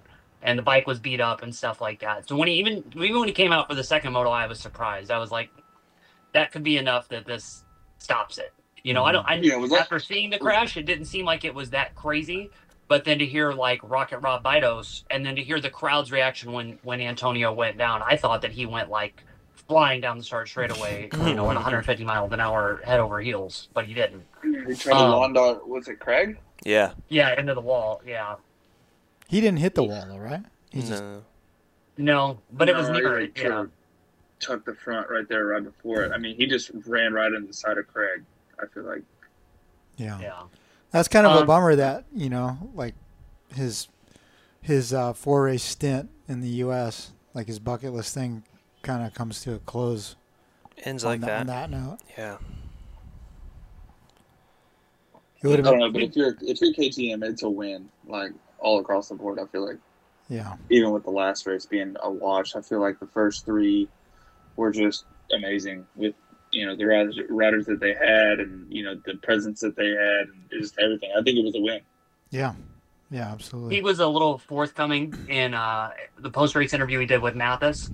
[0.44, 2.28] and the bike was beat up and stuff like that.
[2.28, 4.61] So when he even even when he came out for the second moto, I was
[4.61, 5.11] surprised.
[5.11, 5.50] I was like,
[6.33, 7.64] that could be enough that this
[7.98, 8.52] stops it.
[8.83, 9.26] You know, I don't.
[9.26, 11.94] I, Yeah, was that- after seeing the crash, it didn't seem like it was that
[11.96, 12.50] crazy.
[12.87, 16.52] But then to hear like Rocket Rob Buydos, and then to hear the crowd's reaction
[16.52, 19.22] when when Antonio went down, I thought that he went like
[19.66, 23.68] flying down the start straightaway, you know, at 150 miles an hour, head over heels.
[23.72, 24.22] But he didn't.
[24.42, 25.66] He tried to Um, lawn dart.
[25.66, 26.38] Was it Craig?
[26.62, 26.92] Yeah.
[27.09, 28.02] Yeah, into the wall.
[28.07, 28.35] Yeah.
[29.28, 30.42] He didn't hit the wall, though, right?
[30.70, 31.22] He just No.
[31.96, 33.32] No, but it was No, near it.
[33.37, 33.66] Yeah.
[34.40, 36.12] tried the front right there, right before it.
[36.12, 38.24] I mean, he just ran right into the side of Craig.
[38.62, 39.02] I feel like.
[39.96, 40.20] yeah.
[40.20, 40.42] Yeah.
[40.90, 42.94] That's kind of a Um, bummer that you know, like
[43.54, 43.88] his
[44.60, 47.12] his uh, four race stint in the U.S.
[47.32, 48.44] like his bucket list thing,
[48.82, 50.16] kind of comes to a close.
[50.84, 51.40] Ends on like that, that.
[51.40, 52.37] On that note, Yeah.
[55.42, 58.32] it would I don't know, but if you're if you're KTM, it's a win, like
[58.64, 59.38] all across the board.
[59.38, 59.79] I feel like
[60.29, 63.88] Yeah, even with the last race being a wash, I feel like the first three
[64.57, 66.14] were just amazing with
[66.50, 69.88] you know the riders, riders that they had and you know the presence that they
[69.88, 71.11] had and just everything.
[71.16, 71.81] I think it was a win.
[72.31, 72.55] yeah,
[73.11, 73.77] yeah, absolutely.
[73.77, 77.90] He was a little forthcoming in uh, the post race interview he did with Mathis.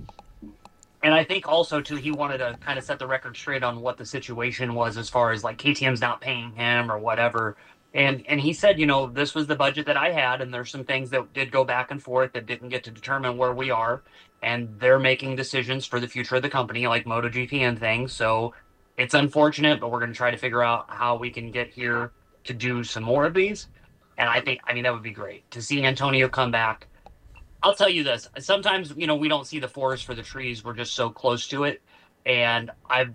[1.03, 3.81] And I think also too he wanted to kind of set the record straight on
[3.81, 7.57] what the situation was as far as like KTM's not paying him or whatever.
[7.93, 10.71] And and he said, you know, this was the budget that I had, and there's
[10.71, 13.69] some things that did go back and forth that didn't get to determine where we
[13.69, 14.03] are,
[14.41, 18.13] and they're making decisions for the future of the company, like MotoGP and things.
[18.13, 18.53] So
[18.97, 22.11] it's unfortunate, but we're going to try to figure out how we can get here
[22.45, 23.67] to do some more of these.
[24.17, 26.87] And I think, I mean, that would be great to see Antonio come back.
[27.63, 30.63] I'll tell you this: sometimes you know we don't see the forest for the trees;
[30.63, 31.81] we're just so close to it.
[32.25, 33.07] And I,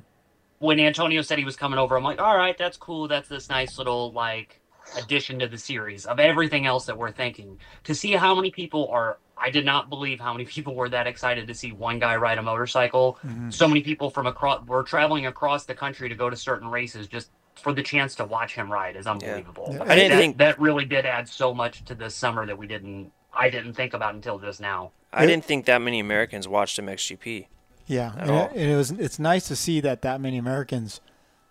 [0.59, 3.09] when Antonio said he was coming over, I'm like, all right, that's cool.
[3.09, 4.61] That's this nice little like
[4.97, 7.59] addition to the series of everything else that we're thinking.
[7.85, 11.07] To see how many people are, I did not believe how many people were that
[11.07, 13.19] excited to see one guy ride a motorcycle.
[13.27, 13.53] Mhm.
[13.53, 17.07] So many people from across were traveling across the country to go to certain races
[17.07, 19.69] just for the chance to watch him ride is unbelievable.
[19.73, 19.83] Yeah.
[19.85, 22.67] I didn't that, think- that really did add so much to this summer that we
[22.67, 24.93] didn't I didn't think about until just now.
[25.13, 27.47] I didn't think that many Americans watched MXGP.
[27.87, 28.91] Yeah, and it, and it was.
[28.93, 31.01] It's nice to see that that many Americans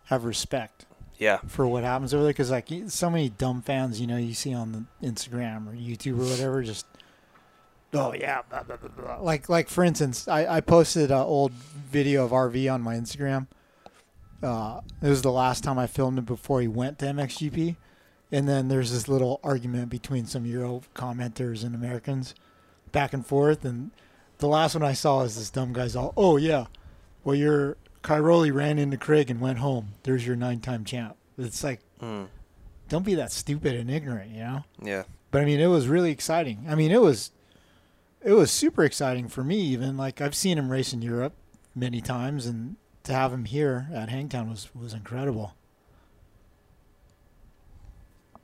[0.06, 0.85] have respect
[1.18, 1.40] Yeah.
[1.48, 4.54] for what happens over there because like so many dumb fans, you know, you see
[4.54, 6.86] on the Instagram or YouTube or whatever, just
[7.94, 12.26] oh yeah, blah, blah, blah, like like for instance, I I posted an old video
[12.26, 13.48] of RV on my Instagram.
[14.44, 17.78] Uh, it was the last time I filmed it before he went to MXGP,
[18.32, 22.36] and then there's this little argument between some Euro commenters and Americans,
[22.92, 23.92] back and forth, and
[24.40, 26.66] the last one I saw is this dumb guy's all, oh yeah,
[27.24, 29.94] well your Cairoli ran into Craig and went home.
[30.04, 31.18] There's your nine-time champ.
[31.40, 32.28] It's like, Mm.
[32.88, 34.64] don't be that stupid and ignorant, you know.
[34.82, 35.04] Yeah.
[35.32, 36.66] But I mean, it was really exciting.
[36.70, 37.32] I mean, it was,
[38.22, 39.60] it was super exciting for me.
[39.60, 41.34] Even like I've seen him race in Europe
[41.74, 45.56] many times, and to have him here at Hangtown was was incredible.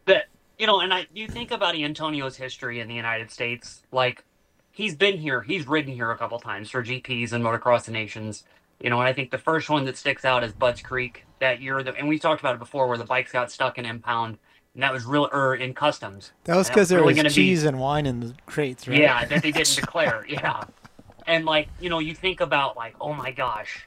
[0.05, 0.25] But
[0.57, 4.23] you know, and I you think about Antonio's history in the United States, like
[4.71, 8.43] he's been here, he's ridden here a couple times for GPs and Motocross Nations.
[8.81, 11.61] You know, and I think the first one that sticks out is Budds Creek that
[11.61, 14.37] year, that, and we talked about it before, where the bikes got stuck in impound,
[14.73, 16.31] and that was real, or in customs.
[16.45, 18.99] That was because there really was gonna be- cheese and wine in the crates, right?
[18.99, 20.25] Yeah, that they didn't declare.
[20.27, 20.63] Yeah.
[21.27, 23.85] And like, you know, you think about like, oh my gosh,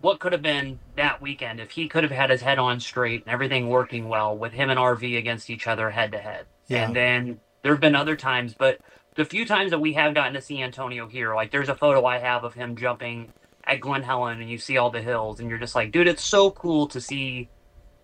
[0.00, 3.24] what could have been that weekend if he could have had his head on straight
[3.24, 6.46] and everything working well with him and RV against each other head to head.
[6.66, 6.86] Yeah.
[6.86, 8.80] And then there have been other times, but
[9.14, 12.04] the few times that we have gotten to see Antonio here, like there's a photo
[12.04, 13.32] I have of him jumping
[13.68, 16.24] at Glen Helen and you see all the hills and you're just like, dude, it's
[16.24, 17.48] so cool to see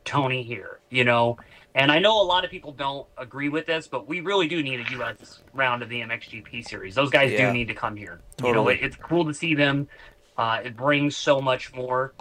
[0.05, 1.39] Tony here, you know?
[1.75, 4.63] And I know a lot of people don't agree with this, but we really do
[4.63, 5.41] need a U.S.
[5.53, 6.95] round of the MXGP series.
[6.95, 7.47] Those guys Yeah.
[7.49, 8.21] do need to come here.
[8.39, 8.75] You know, Totally.
[8.75, 9.89] it, it's cool to see them.
[10.37, 12.13] Uh, it brings so much more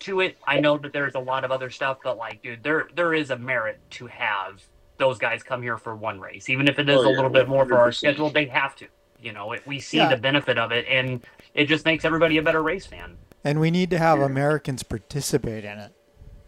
[0.00, 0.36] to it.
[0.46, 3.30] I know that there's a lot of other stuff, but like, dude, there there is
[3.30, 4.62] a merit to have
[4.98, 7.30] those guys come here for one race, even if it is Oh, a yeah, little
[7.30, 8.30] bit more for our schedule.
[8.30, 8.86] They have to.
[9.20, 10.08] You know, it, we see Yeah.
[10.08, 13.16] the benefit of it, and it just makes everybody a better race fan.
[13.44, 15.92] And we need to have Americans participate in it.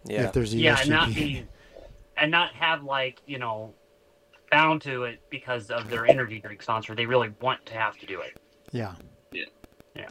[0.05, 0.25] Yeah.
[0.27, 1.47] If there's a yeah, and not be
[2.17, 3.75] and not have like you know
[4.51, 6.95] bound to it because of their energy drink sponsor.
[6.95, 8.39] They really want to have to do it.
[8.71, 8.95] Yeah.
[9.33, 9.45] Yeah.
[9.97, 10.09] Yeah.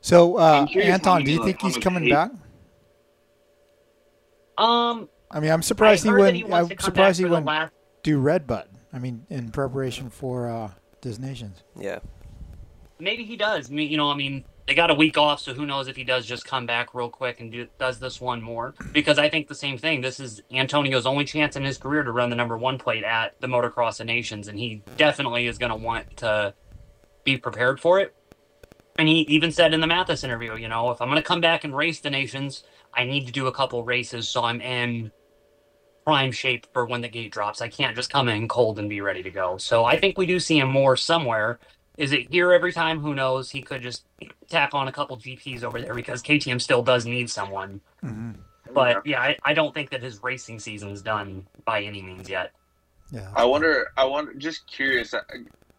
[0.00, 2.30] So, uh, I'm curious how Anton, do you think he's coming hate- back?
[4.58, 6.36] Um, I mean, I'm surprised he wouldn't.
[6.36, 8.68] he I'm surprised he wouldn't last- do Red Bud.
[8.92, 11.62] I mean, in preparation for uh, Dis Nations.
[11.78, 11.98] Yeah.
[12.98, 13.70] Maybe he does.
[13.70, 15.96] I mean, you know, I mean, they got a week off, so who knows if
[15.96, 18.74] he does just come back real quick and do, does this one more?
[18.92, 20.00] Because I think the same thing.
[20.00, 23.38] This is Antonio's only chance in his career to run the number one plate at
[23.40, 26.54] the Motocross of Nations, and he definitely is going to want to
[27.24, 28.14] be prepared for it.
[28.96, 31.40] And he even said in the Mathis interview, you know, if I'm going to come
[31.40, 32.62] back and race the Nations,
[32.94, 35.10] I need to do a couple races so I'm in
[36.06, 37.60] prime shape for when the gate drops.
[37.60, 39.56] I can't just come in cold and be ready to go.
[39.56, 41.58] So I think we do see him more somewhere.
[41.96, 43.00] Is it here every time?
[43.00, 43.50] Who knows?
[43.50, 44.04] He could just
[44.48, 47.80] tack on a couple GPs over there because KTM still does need someone.
[48.02, 48.32] Mm-hmm.
[48.72, 52.52] But yeah, I, I don't think that his racing season's done by any means yet.
[53.12, 53.30] Yeah.
[53.36, 53.92] I wonder.
[53.96, 54.34] I wonder.
[54.34, 55.14] Just curious.
[55.14, 55.20] I,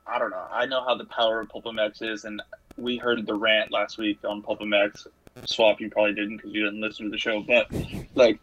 [0.07, 0.45] I don't know.
[0.51, 2.41] I know how the power of PulpMX is, and
[2.77, 5.07] we heard the rant last week on PulpMX.
[5.43, 7.41] Swap, you probably didn't because you didn't listen to the show.
[7.41, 7.69] But
[8.13, 8.39] like,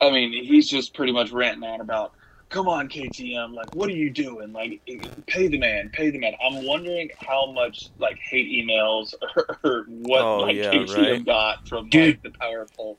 [0.00, 2.14] I mean, he's just pretty much ranting on about,
[2.48, 3.54] "Come on, KTM!
[3.54, 4.52] Like, what are you doing?
[4.52, 4.80] Like,
[5.26, 9.84] pay the man, pay the man." I'm wondering how much like hate emails or, or
[9.88, 11.24] what Oh, like yeah, KTM right.
[11.24, 12.16] got from Dude.
[12.16, 12.98] like the power of Pulp.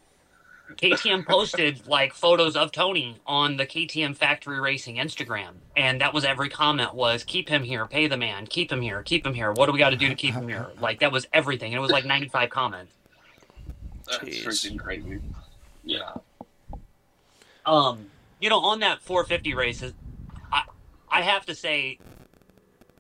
[0.75, 6.25] KTM posted like photos of Tony on the KTM Factory Racing Instagram, and that was
[6.25, 9.53] every comment was "Keep him here, pay the man, keep him here, keep him here.
[9.53, 11.77] What do we got to do to keep him here?" Like that was everything, and
[11.77, 12.93] it was like 95 comments.
[14.05, 14.45] That's Jeez.
[14.45, 15.19] freaking crazy.
[15.85, 16.13] Yeah.
[17.65, 18.07] Um,
[18.39, 19.83] you know, on that 450 race,
[20.51, 20.63] I
[21.09, 21.99] I have to say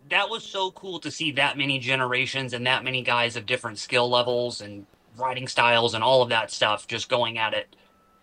[0.09, 3.77] that was so cool to see that many generations and that many guys of different
[3.77, 4.85] skill levels and
[5.17, 7.75] riding styles and all of that stuff just going at it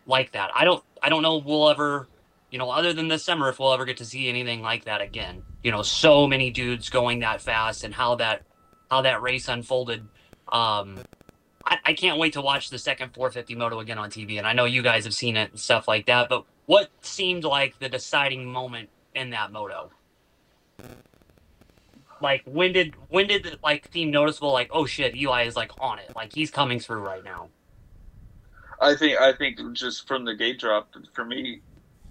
[0.07, 0.50] like that.
[0.55, 2.09] I don't I don't know we'll ever,
[2.50, 5.00] you know, other than this summer if we'll ever get to see anything like that
[5.00, 5.42] again.
[5.62, 8.42] You know, so many dudes going that fast and how that
[8.90, 10.07] how that race unfolded.
[10.48, 10.98] Um
[11.66, 14.53] I, I can't wait to watch the second 450 moto again on TV, and I
[14.53, 16.29] know you guys have seen it and stuff like that.
[16.29, 19.90] But what seemed like the deciding moment in that moto?
[22.20, 24.53] Like when did when did it like seem noticeable?
[24.53, 27.48] Like oh shit, Eli is like on it, like he's coming through right now.
[28.81, 31.61] I think I think just from the gate drop for me,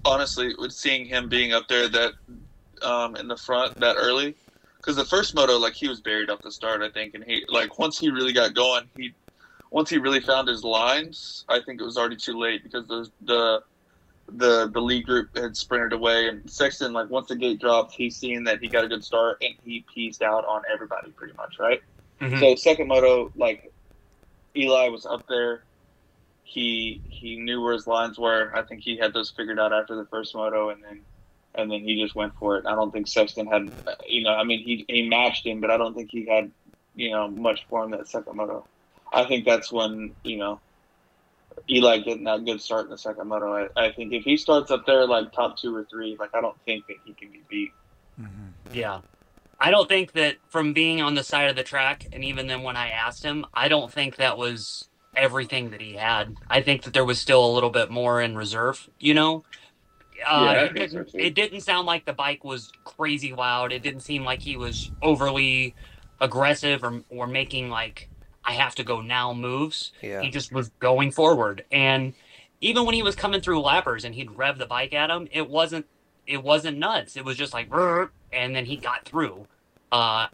[0.06, 2.14] honestly, with seeing him being up there that
[2.82, 4.36] um, in the front that early,
[4.78, 7.46] because the first moto like he was buried off the start, I think, and he
[7.50, 9.14] like once he really got going, he
[9.72, 13.10] once he really found his lines, I think it was already too late because the
[13.22, 13.64] the
[14.28, 18.18] the the lead group had sprinted away, and Sexton like once the gate dropped, he's
[18.18, 21.56] seen that he got a good start and he pieced out on everybody pretty much,
[21.60, 21.82] right?
[22.22, 22.40] Mhm.
[22.40, 23.72] So second moto, like
[24.56, 25.66] Eli was up there.
[26.44, 28.52] He he knew where his lines were.
[28.56, 31.06] I think he had those figured out after the first moto, and then
[31.56, 32.66] and then he just went for it.
[32.66, 33.72] I don't think Sexton had,
[34.08, 36.52] you know, I mean he he matched him, but I don't think he had,
[36.96, 38.68] you know, much for him that second moto.
[39.14, 40.62] I think that's when you know
[41.70, 43.70] Eli getting that good start in the second moto.
[43.76, 46.42] I, I think if he starts up there like top two or three, like I
[46.42, 47.72] don't think that he can be beat.
[48.20, 48.74] Mm-hmm.
[48.74, 49.02] Yeah.
[49.60, 52.64] I don't think that from being on the side of the track, and even then
[52.64, 56.36] when I asked him, I don't think that was everything that he had.
[56.50, 59.44] I think that there was still a little bit more in reserve, you know?
[60.28, 61.18] Uh, Yeah, it, didn't, too.
[61.18, 63.72] it didn't sound like the bike was crazy loud.
[63.72, 65.76] It didn't seem like he was overly
[66.20, 68.10] aggressive or, or making like,
[68.46, 69.92] I have to go now moves.
[70.02, 70.22] Yeah.
[70.22, 71.66] He just was going forward.
[71.72, 72.14] And
[72.62, 75.50] even when he was coming through lappers and he'd rev the bike at him, it
[75.50, 75.86] wasn't
[76.26, 77.16] it wasn't nuts.
[77.18, 77.70] It was just like
[78.32, 79.48] and then he got through.
[79.92, 80.28] Uh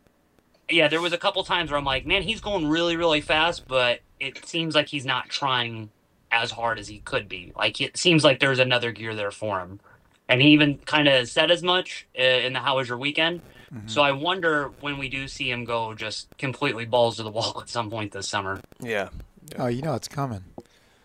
[0.69, 3.67] yeah, there was a couple times where I'm like, man, he's going really, really fast,
[3.67, 5.89] but it seems like he's not trying
[6.31, 7.51] as hard as he could be.
[7.57, 9.79] Like it seems like there's another gear there for him.
[10.27, 13.41] And he even kind of said as much uh, in the How Was Your Weekend.
[13.73, 13.87] Mm-hmm.
[13.87, 17.57] So I wonder when we do see him go just completely balls to the wall
[17.61, 18.61] at some point this summer.
[18.79, 19.09] Yeah.
[19.57, 20.43] Oh, you know it's coming.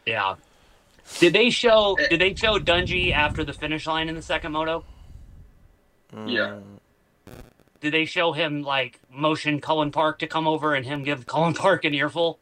[0.07, 0.37] Yeah.
[1.19, 4.85] Did they show did they show Dungey after the finish line in the second moto?
[6.15, 6.31] Mm.
[6.33, 6.59] Yeah.
[7.81, 11.53] Did they show him like motion Cullin Park to come over and him give Cullin
[11.55, 12.39] Park an earful?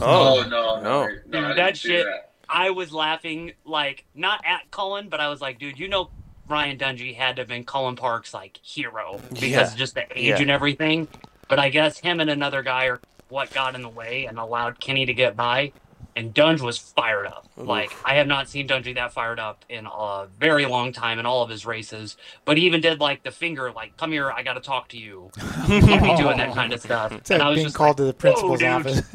[0.00, 1.02] Oh, oh no, no.
[1.04, 2.30] I- Dude, that shit that.
[2.48, 6.10] I was laughing like not at Cullin, but I was like, dude, you know,
[6.50, 9.42] Ryan Dungey had to have been Cullin Park's like hero because
[9.72, 9.74] Yeah.
[9.76, 10.40] just the age Yeah.
[10.40, 11.06] and everything.
[11.48, 14.80] But I guess him and another guy are what got in the way and allowed
[14.80, 15.72] Kenny to get by.
[16.16, 17.46] And Dungey was fired up.
[17.56, 21.24] Like I have not seen Dungey that fired up in a very long time in
[21.26, 22.16] all of his races.
[22.44, 24.98] But he even did like the finger, like "Come here, I got to talk to
[24.98, 25.30] you."
[25.66, 27.12] He'd be doing that kind of stuff.
[27.20, 29.02] It's and like I was being just called to the principal's office.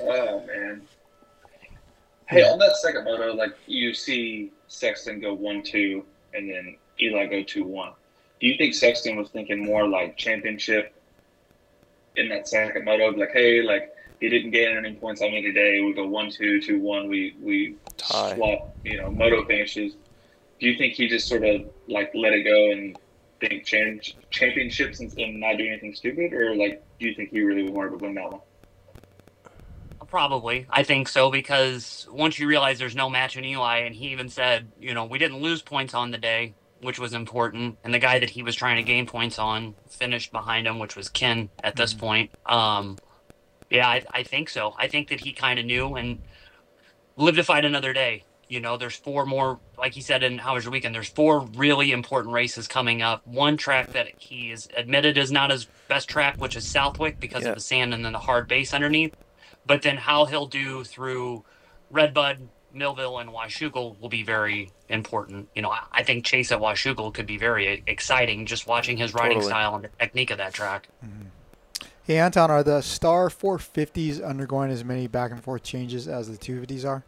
[0.00, 0.82] Oh man.
[2.26, 7.26] Hey, on that second moto, like you see Sexton go one two, and then Eli
[7.26, 7.92] go two one.
[8.40, 10.94] Do you think Sexton was thinking more like championship
[12.16, 13.10] in that second moto?
[13.10, 15.80] Like, hey, like he didn't gain any points on me today.
[15.80, 17.08] We go one two two one.
[17.08, 18.34] We we Tie.
[18.34, 19.94] swap, you know, moto finishes.
[20.60, 22.96] Do you think he just sort of like let it go and
[23.40, 27.40] think change championships and, and not do anything stupid, or like do you think he
[27.40, 28.40] really wanted to win that one?
[30.14, 30.64] Probably.
[30.70, 34.28] I think so because once you realize there's no match in Eli, and he even
[34.28, 37.78] said, you know, we didn't lose points on the day, which was important.
[37.82, 40.94] And the guy that he was trying to gain points on finished behind him, which
[40.94, 42.30] was Ken at this point.
[42.46, 42.96] Um,
[43.70, 44.76] yeah, I, I think so.
[44.78, 46.20] I think that he kind of knew and
[47.16, 48.22] lived to fight another day.
[48.48, 51.40] You know, there's four more, like he said in How Was Your Weekend, there's four
[51.56, 53.26] really important races coming up.
[53.26, 57.42] One track that he is admitted is not his best track, which is Southwick because
[57.42, 57.48] Yeah.
[57.48, 59.12] of the sand and then the hard base underneath.
[59.66, 61.44] But then how he'll do through
[61.90, 65.48] Redbud, Millville, and Washougal will be very important.
[65.54, 69.14] You know, I, I think Chase at Washougal could be very exciting just watching his
[69.14, 69.50] riding Totally.
[69.50, 70.88] style and the technique of that track.
[71.04, 71.86] Mm-hmm.
[72.04, 76.36] hey, Anton, are the Star 450s undergoing as many back and forth changes as the
[76.36, 77.04] 250s are?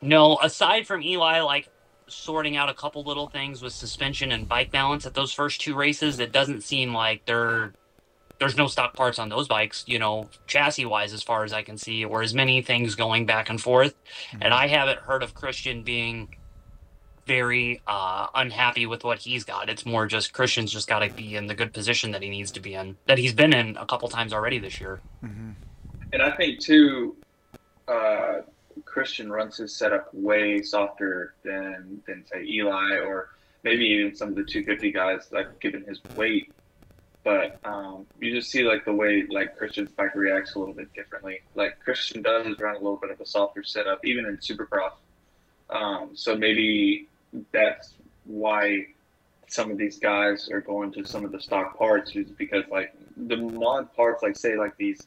[0.00, 1.68] No, aside from Eli, like
[2.08, 5.74] sorting out a couple little things with suspension and bike balance at those first two
[5.74, 7.72] races, it doesn't seem like they're
[8.42, 11.62] there's no stock parts on those bikes, you know, chassis wise, as far as I
[11.62, 13.94] can see, or as many things going back and forth.
[14.40, 16.34] And I haven't heard of Christian being
[17.24, 19.70] very uh, unhappy with what he's got.
[19.70, 22.50] It's more just Christian's just got to be in the good position that he needs
[22.50, 25.00] to be in, that he's been in a couple times already this year.
[26.12, 27.14] And I think too,
[27.86, 28.40] uh,
[28.84, 33.28] Christian runs his setup way softer than than say Eli or
[33.62, 36.50] maybe even some of the 250 guys, like given his weight.
[37.24, 40.92] But um, you just see like the way like Christian's bike reacts a little bit
[40.92, 41.40] differently.
[41.54, 44.92] Like Christian does run a little bit of a softer setup, even in Supercross.
[45.70, 47.08] Um, so maybe
[47.52, 47.94] that's
[48.24, 48.86] why
[49.48, 52.92] some of these guys are going to some of the stock parts is because like
[53.16, 55.06] the mod parts, like say like these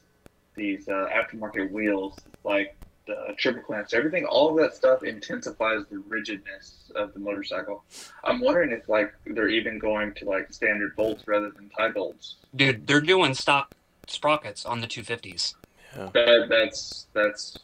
[0.54, 2.75] these uh, aftermarket wheels, like
[3.06, 7.84] the triple clamps, everything, all of that stuff intensifies the rigidness of the motorcycle.
[8.24, 12.36] I'm wondering if like they're even going to like standard bolts rather than tie bolts.
[12.54, 13.74] Dude, they're doing stock
[14.08, 15.54] sprockets on the 250s.
[15.94, 17.58] That that's that's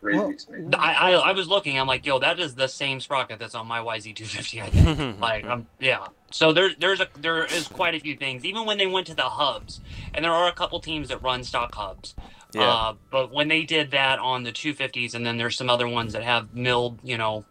[0.00, 0.68] crazy to me.
[0.74, 1.78] I, I I was looking.
[1.78, 4.62] I'm like, yo, that is the same sprocket that's on my YZ250.
[4.62, 5.20] I think.
[5.20, 6.06] like, um, yeah.
[6.30, 8.44] So there, there's a there is quite a few things.
[8.44, 9.80] Even when they went to the hubs,
[10.14, 12.14] and there are a couple teams that run stock hubs.
[12.52, 12.70] Yeah.
[12.72, 16.14] Uh, but when they did that on the 250s, and then there's some other ones
[16.14, 17.44] that have milled, you know,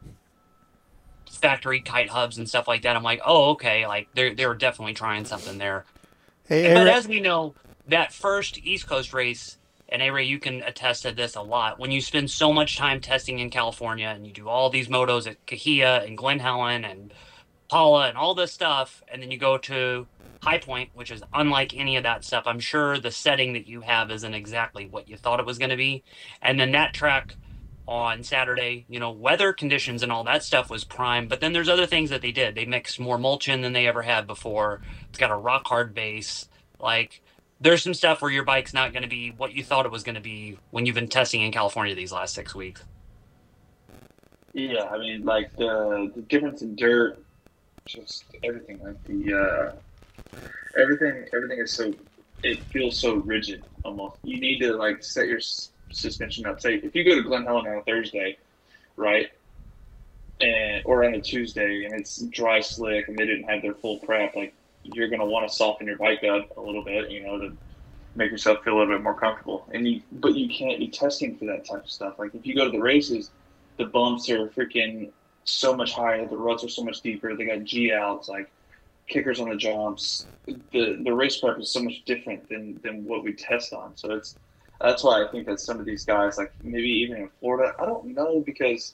[1.30, 2.96] factory kite hubs and stuff like that.
[2.96, 3.86] I'm like, oh, okay.
[3.88, 5.86] Like they're they're definitely trying something there.
[6.48, 7.54] Hey, But Aaron- as we know,
[7.88, 9.58] that first East Coast race,
[9.90, 11.80] and A-Ray, you can attest to this a lot.
[11.80, 15.28] When you spend so much time testing in California and you do all these motos
[15.28, 17.14] at Cahuilla and Glen Helen and
[17.70, 20.08] Pala and all this stuff, and then you go to
[20.42, 22.44] High Point, which is unlike any of that stuff.
[22.46, 25.72] I'm sure the setting that you have isn't exactly what you thought it was going
[25.72, 26.04] to be.
[26.42, 27.36] And then that track
[27.88, 31.28] on Saturday, you know, weather conditions and all that stuff was prime.
[31.28, 32.56] But then there's other things that they did.
[32.56, 34.82] They mixed more mulch in than they ever had before.
[35.10, 36.50] It's got a rock hard base.
[36.80, 37.22] Like
[37.60, 40.04] there's some stuff where your bike's not going to be what you thought it was
[40.04, 42.84] going to be when you've been testing in California these last six weeks.
[44.54, 47.20] Yeah, I mean, like the the difference in dirt,
[47.88, 48.80] just everything.
[48.84, 49.92] Like the uh,
[50.82, 51.94] everything, everything is so.
[52.44, 54.18] It feels so rigid almost.
[54.24, 56.62] You need to like set your s- suspension up.
[56.62, 58.38] Say if you go to Glen Helen on a Thursday,
[58.98, 59.28] right,
[60.42, 64.00] and or on a Tuesday, and it's dry slick, and they didn't have their full
[64.00, 67.40] prep, like you're gonna want to soften your bike up a little bit, you know,
[67.40, 67.58] to
[68.16, 69.70] make yourself feel a little bit more comfortable.
[69.74, 72.16] And you, but you can't be testing for that type of stuff.
[72.20, 73.32] Like if you go to the races,
[73.78, 75.12] the bumps are freaking
[75.50, 76.26] so much higher.
[76.28, 77.36] The ruts are so much deeper.
[77.36, 78.50] They got G outs, like
[79.08, 80.28] kickers on the jumps.
[80.46, 83.96] The the race prep is so much different than than what we test on.
[83.96, 84.36] So it's
[84.80, 87.86] that's why I think that some of these guys, like maybe even in Florida, I
[87.86, 88.94] don't know because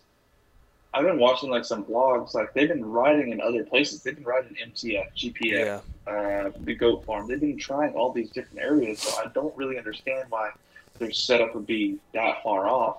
[0.93, 2.33] I've been watching like some blogs.
[2.33, 4.03] Like they've been riding in other places.
[4.03, 7.27] They've been riding MTF, GPF, uh, the Goat Farm.
[7.27, 9.01] They've been trying all these different areas.
[9.01, 10.51] So I don't really understand why
[10.99, 12.97] their setup would be that far off.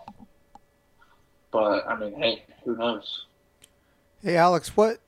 [1.53, 3.27] But I mean, hey, who knows?
[4.25, 5.01] Hey, Alex, what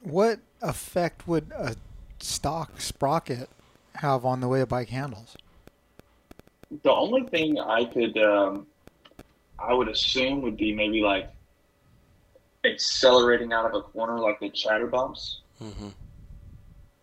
[0.00, 1.76] what effect would a
[2.18, 3.48] stock sprocket
[3.94, 5.36] have on the way a bike handles?
[6.82, 8.66] The only thing I could, um,
[9.56, 11.30] I would assume, would be maybe like
[12.64, 15.42] accelerating out of a corner, like the chatter bumps.
[15.62, 15.90] Mm-hmm.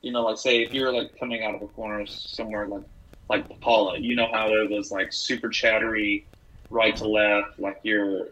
[0.01, 2.83] You know, like say if you're like coming out of a corner somewhere like
[3.29, 6.25] like Pala, you know how it was like super chattery,
[6.69, 8.27] right to left, like you're,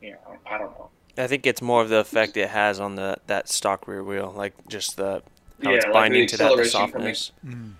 [0.00, 0.90] you know, I don't know.
[1.20, 4.32] I think it's more of the effect it has on the that stock rear wheel,
[4.36, 5.22] like just the
[5.62, 7.32] how Yeah, it's like binding the to that the acceleration coming- softness.
[7.46, 7.72] Mm.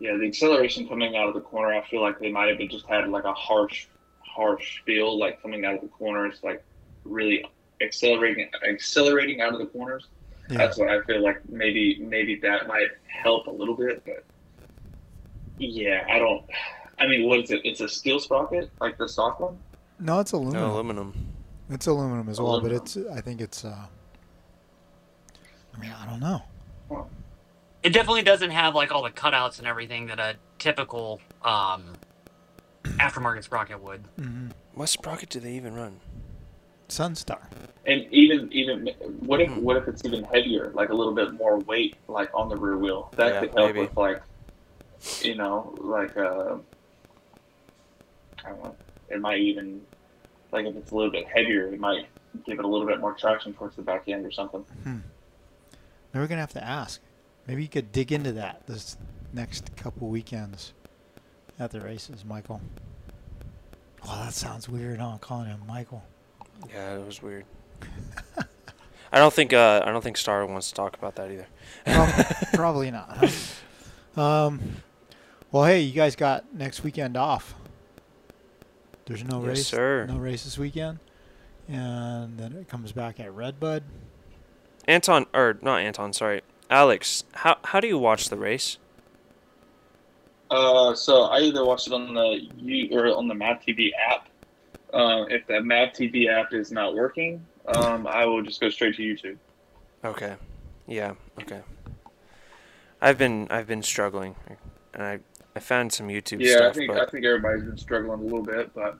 [0.00, 2.68] Yeah, the acceleration coming out of the corner, I feel like they might have been
[2.68, 3.86] just had like a harsh,
[4.20, 6.64] harsh feel, like coming out of the corners, like
[7.04, 7.44] really
[7.80, 10.08] accelerating, accelerating out of the corners.
[10.50, 10.58] Yeah.
[10.58, 11.48] That's what I feel like.
[11.48, 14.24] Maybe, maybe that might help a little bit, but
[15.58, 16.44] yeah, I don't.
[16.98, 17.60] I mean, what is it?
[17.64, 19.56] It's a steel sprocket, like the stock one.
[20.00, 20.60] No, it's aluminum.
[20.62, 21.31] No, aluminum.
[21.72, 22.78] It's aluminum as well, Aluminum.
[22.78, 23.86] but it's I think it's uh
[25.74, 26.42] I mean, I don't know.
[27.82, 31.94] It definitely doesn't have like all the cutouts and everything that a typical um,
[32.84, 34.02] aftermarket sprocket would.
[34.20, 34.48] Mm-hmm.
[34.74, 35.98] What sprocket do they even run?
[36.88, 37.40] Sunstar.
[37.86, 38.88] And even, even
[39.20, 42.48] what if, what if it's even heavier, like a little bit more weight, like on
[42.50, 43.10] the rear wheel?
[43.16, 43.80] That Yeah, could help maybe.
[43.80, 44.22] with like,
[45.22, 46.56] you know, like uh,
[48.44, 48.76] I don't know.
[49.08, 49.80] It might even,
[50.52, 52.06] like if it's a little bit heavier, it might
[52.46, 54.64] give it a little bit more traction towards the back end or something.
[54.84, 55.00] Now
[56.20, 57.00] we're gonna have to ask.
[57.46, 58.96] Maybe you could dig into that this
[59.32, 60.72] next couple weekends
[61.58, 62.60] at the races, Michael.
[64.06, 65.18] Oh, that sounds weird, huh?
[65.20, 66.02] Calling him Michael.
[66.72, 67.44] Yeah, it was weird.
[69.12, 71.46] I don't think uh, I don't think Star wants to talk about that either.
[71.86, 73.28] Prob- Probably not.
[74.14, 74.20] Huh?
[74.20, 74.60] Um,
[75.50, 77.54] well, hey, you guys got next weekend off.
[79.12, 80.06] There's no Yes, race, sir.
[80.08, 80.98] no race this weekend,
[81.68, 83.82] and then it comes back at Redbud.
[84.88, 86.40] Anton or not Anton, sorry.
[86.70, 88.78] Alex, how how do you watch the race?
[90.50, 94.28] Uh, so I either watch it on the U or on the Mav TV app.
[94.94, 98.96] Uh, if the Mav TV app is not working, um, I will just go straight
[98.96, 99.36] to YouTube.
[100.04, 100.36] Okay.
[100.86, 101.60] Yeah, okay.
[103.02, 104.36] I've been I've been struggling
[104.94, 105.18] and I
[105.54, 108.22] I found some YouTube yeah, stuff I think but I think everybody's been struggling a
[108.22, 108.98] little bit, but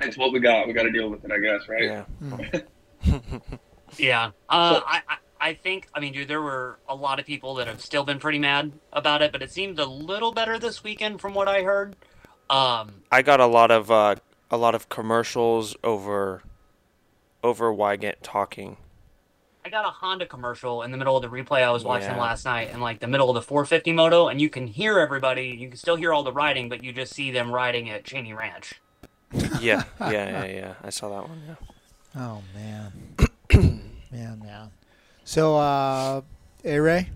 [0.00, 0.66] it's what we got.
[0.66, 1.84] We got to deal with it, I guess, right?
[1.84, 2.60] Yeah.
[3.96, 4.32] Yeah.
[4.48, 7.54] Uh, So- I, I I think I mean, dude, there were a lot of people
[7.54, 10.82] that have still been pretty mad about it, but it seemed a little better this
[10.82, 11.94] weekend from what I heard.
[12.50, 14.16] Um, I got a lot of uh,
[14.50, 16.42] a lot of commercials over
[17.44, 18.78] over Weigandt talking.
[19.68, 22.22] I got a Honda commercial in the middle of the replay I was watching Yeah.
[22.22, 25.48] last night, in like the middle of the 450 moto, and you can hear everybody.
[25.48, 28.32] You can still hear all the riding, but you just see them riding at Cheney
[28.32, 28.80] Ranch.
[29.60, 30.74] Yeah, yeah, yeah, yeah.
[30.82, 31.42] I saw that one.
[31.46, 31.54] Yeah.
[32.16, 32.92] Oh man,
[34.10, 34.70] man, man.
[35.24, 36.22] So, uh,
[36.64, 37.10] A Ray,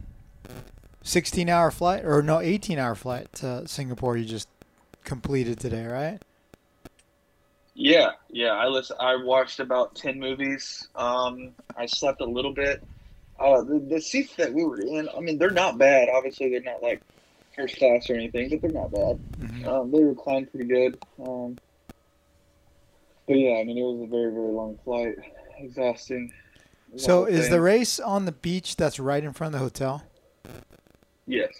[1.02, 4.18] sixteen hour flight or no, eighteen hour flight to Singapore.
[4.18, 4.48] You just
[5.04, 6.20] completed today, right?
[7.74, 8.52] Yeah, yeah.
[8.52, 8.96] I listen.
[9.00, 10.88] I watched about ten movies.
[10.94, 12.82] Um, I slept a little bit.
[13.38, 16.08] Uh, the, the seats that we were in, I mean, they're not bad.
[16.08, 17.00] Obviously, they're not like
[17.56, 19.18] first class or anything, but they're not bad.
[19.40, 19.68] Mm-hmm.
[19.68, 20.98] Um, they reclined pretty good.
[21.26, 21.58] Um,
[23.26, 25.14] but yeah, I mean, it was a very, very long flight.
[25.58, 26.32] Exhausting.
[26.96, 27.50] So, is thing.
[27.52, 30.04] the race on the beach that's right in front of the hotel?
[31.26, 31.52] Yes,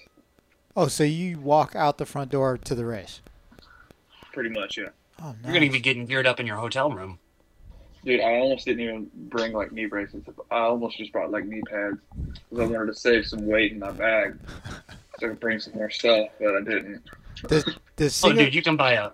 [0.76, 3.20] Oh, so you walk out the front door to the race.
[4.32, 4.78] pretty much.
[4.78, 4.88] Yeah.
[5.20, 7.18] Oh, You're gonna be getting geared up in your hotel room.
[8.04, 10.24] Dude, I almost didn't even bring like knee braces.
[10.50, 11.98] I almost just brought like knee pads
[12.50, 14.38] because I wanted to save some weight in my bag
[15.20, 17.02] so I could bring some more stuff, but I didn't.
[17.46, 17.64] Does,
[17.96, 19.10] does Oh, dude, you can buy a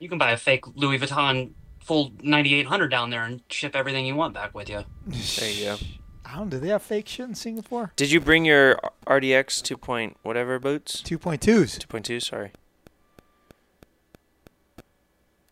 [0.00, 4.14] you can buy a fake Louis Vuitton full 9800 down there and ship everything you
[4.14, 4.84] want back with you.
[5.06, 5.76] There you go.
[6.24, 6.48] I don't.
[6.48, 7.92] Do they have fake shit in Singapore?
[7.96, 11.02] Did you bring your RDX two point whatever boots?
[11.02, 11.78] Two point twos.
[11.78, 12.20] Two point two.
[12.20, 12.52] Sorry.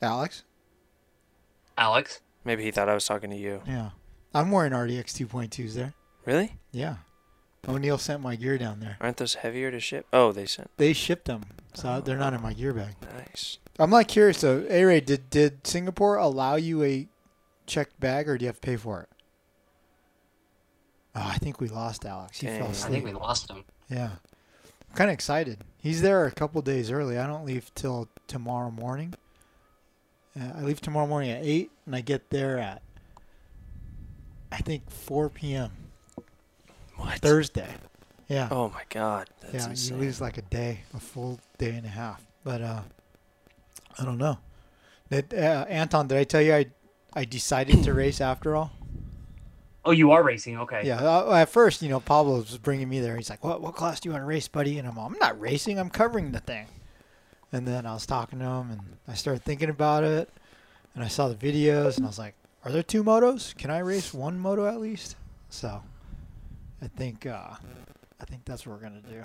[0.03, 0.44] Alex.
[1.78, 2.20] Alex.
[2.44, 3.62] Maybe he thought I was talking to you.
[3.66, 3.90] Yeah,
[4.34, 5.94] I'm wearing RDX 2.2s there.
[6.26, 6.57] Really?
[6.72, 6.96] Yeah.
[7.68, 8.96] O'Neal sent my gear down there.
[9.00, 10.07] Aren't those heavier to ship?
[10.12, 10.70] Oh, they sent.
[10.78, 11.42] They shipped them,
[11.74, 12.96] so they're not in my gear bag.
[13.16, 13.59] Nice.
[13.78, 14.66] I'm like curious though.
[14.68, 17.07] A Ray, did did Singapore allow you a
[17.66, 19.09] checked bag, or do you have to pay for it?
[21.14, 22.40] Oh, I think we lost Alex.
[22.40, 22.66] He fell Dang.
[22.66, 22.92] I asleep.
[22.92, 23.64] think we lost him.
[23.88, 24.11] Yeah.
[24.90, 25.59] I'm kind of excited.
[25.80, 27.18] He's there a couple days early.
[27.18, 29.14] I don't leave till tomorrow morning.
[30.38, 32.82] Uh, I leave tomorrow morning at 8, and I get there at,
[34.50, 35.70] I think, 4 p.m.
[36.96, 37.18] What?
[37.18, 37.68] Thursday.
[38.28, 38.48] Yeah.
[38.50, 39.28] Oh my God.
[39.40, 39.98] That's yeah, insane.
[39.98, 42.24] you lose like a day, a full day and a half.
[42.44, 42.80] But uh,
[43.98, 44.38] I don't know.
[45.10, 46.66] Did, uh, Anton, did I tell you I
[47.12, 48.72] I decided to race after all?
[49.84, 50.58] Oh, you are racing.
[50.60, 50.82] Okay.
[50.84, 51.02] Yeah.
[51.02, 53.16] Uh, at first, you know, Pablo was bringing me there.
[53.16, 55.18] He's like, "What what class do you want to race, buddy?" And I'm, all, I'm
[55.18, 55.78] not racing.
[55.78, 56.66] I'm covering the thing.
[57.53, 60.30] And then I was talking to him, and I started thinking about it,
[60.94, 62.34] and I saw the videos, and I was like,
[62.64, 63.55] "Are there two motos?
[63.57, 65.16] Can I race one moto at least?"
[65.50, 65.82] So,
[66.80, 67.50] I think uh,
[68.20, 69.22] I think that's what we're gonna do.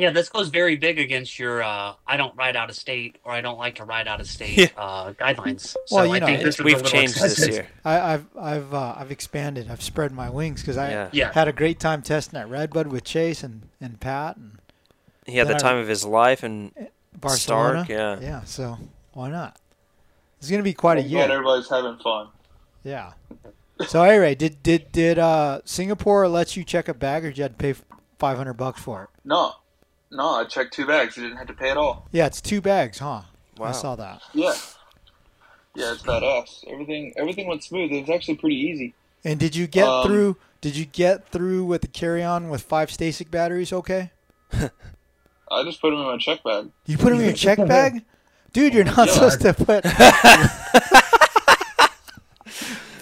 [0.00, 3.32] Yeah, this goes very big against your uh, I don't ride out of state or
[3.32, 4.66] I don't like to ride out of state Yeah.
[4.76, 5.74] uh, guidelines.
[5.86, 7.66] So Well, you I know, think this is we've little changed this year.
[7.84, 9.68] I, I've I've uh, I've expanded.
[9.70, 11.08] I've spread my wings because I Yeah.
[11.12, 11.32] Yeah.
[11.32, 14.57] had a great time testing at Redbud with Chase and, and Pat and
[15.28, 16.72] He had the Then I- time of his life and
[17.14, 17.84] Barcelona.
[17.84, 18.18] Stark, yeah.
[18.20, 18.44] Yeah.
[18.44, 18.78] So
[19.12, 19.56] why not?
[20.40, 21.26] It's gonna be quite a I'm year.
[21.26, 22.28] glad everybody's having fun.
[22.84, 23.12] Yeah.
[23.86, 27.42] So anyway, did did did uh, Singapore let you check a bag, or did you
[27.44, 27.74] have to pay
[28.18, 29.08] five hundred bucks for it?
[29.24, 29.52] No,
[30.10, 31.16] no, I checked two bags.
[31.16, 32.08] You didn't have to pay at all.
[32.10, 33.22] Yeah, it's two bags, huh?
[33.58, 33.66] Wow.
[33.68, 34.22] I saw that.
[34.32, 34.54] Yeah,
[35.74, 36.64] yeah, it's badass.
[36.68, 37.90] Everything, everything went smooth.
[37.92, 38.94] It was actually pretty easy.
[39.24, 40.36] And did you get Um, through?
[40.60, 43.72] Did you get through with the carry-on with five Stacyc batteries?
[43.72, 44.10] Okay.
[45.50, 46.70] I just put them in my check bag.
[46.86, 48.04] You put them in your check bag,
[48.52, 48.74] dude.
[48.74, 49.12] You're not Yeah.
[49.14, 49.84] supposed to put.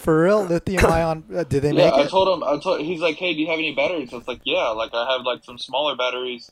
[0.06, 1.24] For real, lithium ion.
[1.34, 2.10] Uh, did they yeah, make I it?
[2.10, 2.44] told him.
[2.48, 2.80] I told.
[2.80, 5.22] He's like, "Hey, do you have any batteries?" I was like, "Yeah, like I have
[5.22, 6.50] like some smaller batteries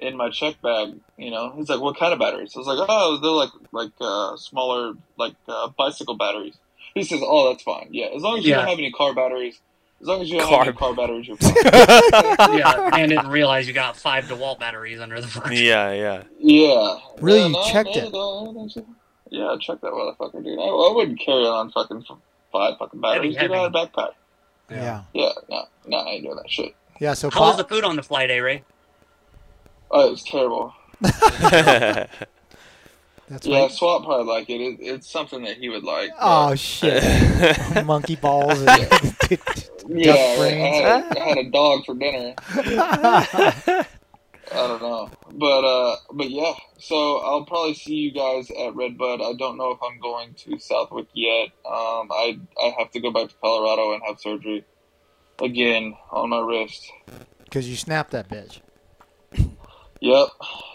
[0.00, 2.84] in my check bag." You know, he's like, "What kind of batteries?" I was like,
[2.88, 6.56] "Oh, they're like like uh, smaller like uh, bicycle batteries."
[6.94, 7.88] He says, "Oh, that's fine.
[7.92, 8.56] Yeah, as long as you Yeah.
[8.56, 9.60] don't have any car batteries,
[10.00, 11.54] as long as you don't Car- have any car batteries, you're fine."
[12.58, 15.54] yeah, man didn't realize you got five DeWalt batteries under the front.
[15.56, 16.22] Yeah, yeah.
[16.38, 16.98] yeah.
[17.20, 18.12] Really, Yeah, you no, checked no, it?
[18.12, 18.86] no, no, no.
[19.30, 20.58] Yeah, I checked that motherfucker, dude.
[20.58, 22.04] I, I wouldn't carry on fucking
[22.52, 23.36] five fucking batteries.
[23.36, 24.10] Heavy, Dude, I had a backpack.
[24.70, 25.02] Yeah.
[25.14, 26.74] Yeah, no, no, I ain't doing that shit.
[27.00, 27.14] Yeah.
[27.14, 28.62] So How was the food on the flight, A Ray?
[29.90, 30.74] Oh, it was terrible.
[31.00, 32.10] that's
[33.42, 33.70] Yeah, right.
[33.70, 34.60] Swap probably like it.
[34.60, 34.76] it.
[34.80, 36.10] It's something that he would like.
[36.20, 37.02] Oh shit!
[37.84, 38.60] Monkey balls.
[38.60, 38.68] And
[39.88, 42.34] yeah, I had, I had a dog for dinner.
[44.48, 46.52] I don't know, but uh, but yeah.
[46.78, 49.20] So I'll probably see you guys at Redbud.
[49.20, 51.48] I don't know if I'm going to Southwick yet.
[51.64, 54.64] Um, I I have to go back to Colorado and have surgery
[55.42, 56.90] again on my wrist.
[57.44, 58.60] Because you snapped that bitch.
[60.00, 60.28] Yep.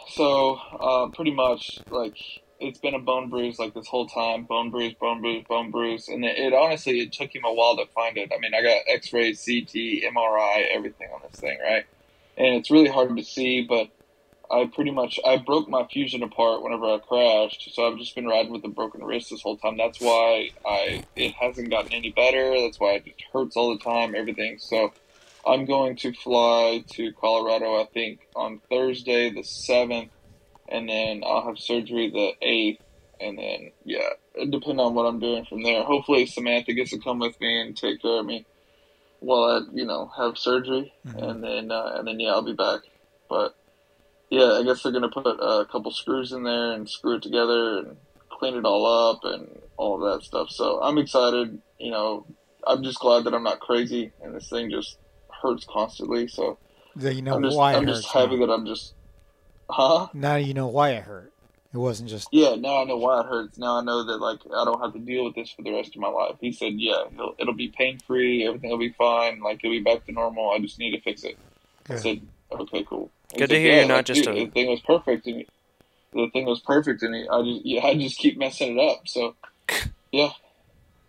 [0.09, 2.18] So, uh, pretty much, like,
[2.62, 4.43] it's been a bone bruise, like, this whole time.
[4.43, 6.07] Bone bruise, bone bruise, bone bruise.
[6.07, 8.32] And it, it honestly, it took him a while to find it.
[8.34, 9.74] I mean, I got x-rays, CT,
[10.14, 11.86] MRI, everything on this thing, right?
[12.38, 13.89] And it's really hard to see, but
[14.49, 17.74] I pretty much, I broke my fusion apart whenever I crashed.
[17.74, 19.78] So I've just been riding with a broken wrist this whole time.
[19.78, 22.59] That's why I, it hasn't gotten any better.
[22.62, 24.59] That's why it just hurts all the time, everything.
[24.59, 24.93] So,
[25.45, 30.09] I'm going to fly to Colorado, I think, on Thursday the 7th,
[30.72, 32.80] and then I'll have surgery the 8th,
[33.19, 35.84] and then, yeah, it depends on what I'm doing from there.
[35.84, 38.45] Hopefully, Samantha gets to come with me and take care of me
[39.19, 42.80] while I, you know, have surgery, and then, uh, and then, yeah, I'll be back.
[43.30, 43.55] But,
[44.30, 47.22] yeah, I guess they're going to put a couple screws in there and screw it
[47.22, 47.97] together and
[48.32, 50.49] clean it all up and all that stuff.
[50.49, 52.26] So I'm excited, you know,
[52.65, 54.97] I'm just glad that I'm not crazy and this thing just
[55.41, 56.28] hurts constantly.
[56.28, 56.57] So
[56.95, 58.47] That you know I'm just, why I'm just happy now.
[58.47, 58.93] that I'm just,
[59.72, 60.07] huh?
[60.13, 61.32] Now you know why it hurt.
[61.74, 63.57] It wasn't just Yeah, now I know why it hurts.
[63.57, 65.95] Now I know that like I don't have to deal with this for the rest
[65.95, 66.36] of my life.
[66.41, 68.45] He said, yeah, it'll, it'll be pain free.
[68.45, 69.39] Everything will be fine.
[69.39, 70.51] Like it'll be back to normal.
[70.51, 71.38] I just need to fix it.
[71.89, 73.09] I said, okay, cool.
[73.34, 75.28] He Good to hear yeah, you're not like, just dude, a- the thing was perfect
[75.28, 75.45] and
[76.13, 79.07] the thing was perfect and I just yeah, I just keep messing it up.
[79.07, 79.36] So
[80.11, 80.32] yeah,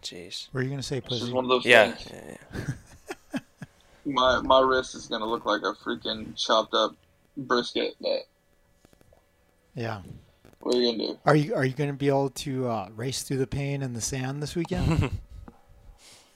[0.03, 0.49] Jeez.
[0.53, 1.33] Were you gonna say, it's just pussy?
[1.33, 1.93] one of those Yeah.
[1.95, 2.09] things.
[2.13, 2.65] yeah, yeah.
[4.05, 6.95] My my wrist is gonna look like a freaking chopped up
[7.37, 7.95] brisket.
[8.01, 8.23] But
[9.75, 10.03] Yeah.
[10.61, 11.19] what are you gonna do?
[11.25, 14.01] Are you are you gonna be able to uh, race through the pain and the
[14.01, 15.11] sand this weekend?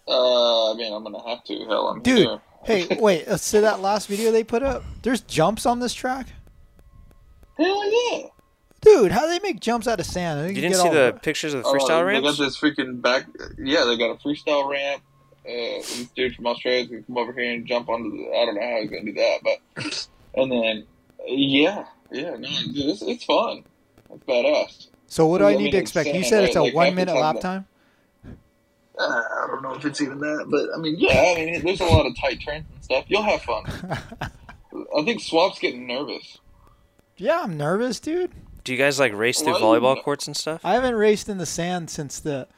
[0.08, 1.64] Uh, I mean, I'm gonna have to.
[1.66, 2.40] Hell, I'm Dude, here.
[2.62, 3.26] hey, wait.
[3.26, 6.28] Uh, so that last video they put up, there's jumps on this track.
[7.58, 8.26] Hell yeah!
[8.82, 10.38] Dude, how do they make jumps out of sand?
[10.44, 12.38] They You can didn't get see all the pictures of the Oh, freestyle They got
[12.38, 13.26] this freaking back.
[13.58, 15.02] Yeah, they got a freestyle ramp.
[15.44, 15.50] Uh,
[15.82, 18.30] this dude from Australia can come over here and jump onto the.
[18.30, 20.84] I don't know how he's gonna do that, but and then
[21.26, 23.64] yeah, yeah, no, dude, it's, it's fun.
[24.12, 24.88] It's badass.
[25.08, 26.08] So what do I I need mean, to expect?
[26.08, 26.62] You said it's a?
[26.62, 27.66] Like, one minute lap time.
[28.98, 31.80] Uh, I don't know if it's even that, but I mean, yeah, I mean, there's
[31.80, 33.04] a lot of tight turns and stuff.
[33.08, 33.64] You'll have fun.
[34.96, 36.38] I think Swap's getting nervous.
[37.16, 38.32] Yeah, I'm nervous, dude.
[38.64, 40.04] Do you guys like race through Why volleyball not?
[40.04, 40.60] courts and stuff?
[40.64, 42.48] I haven't raced in the sand since the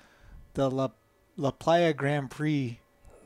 [0.54, 0.88] the La,
[1.36, 2.80] La Playa Grand Prix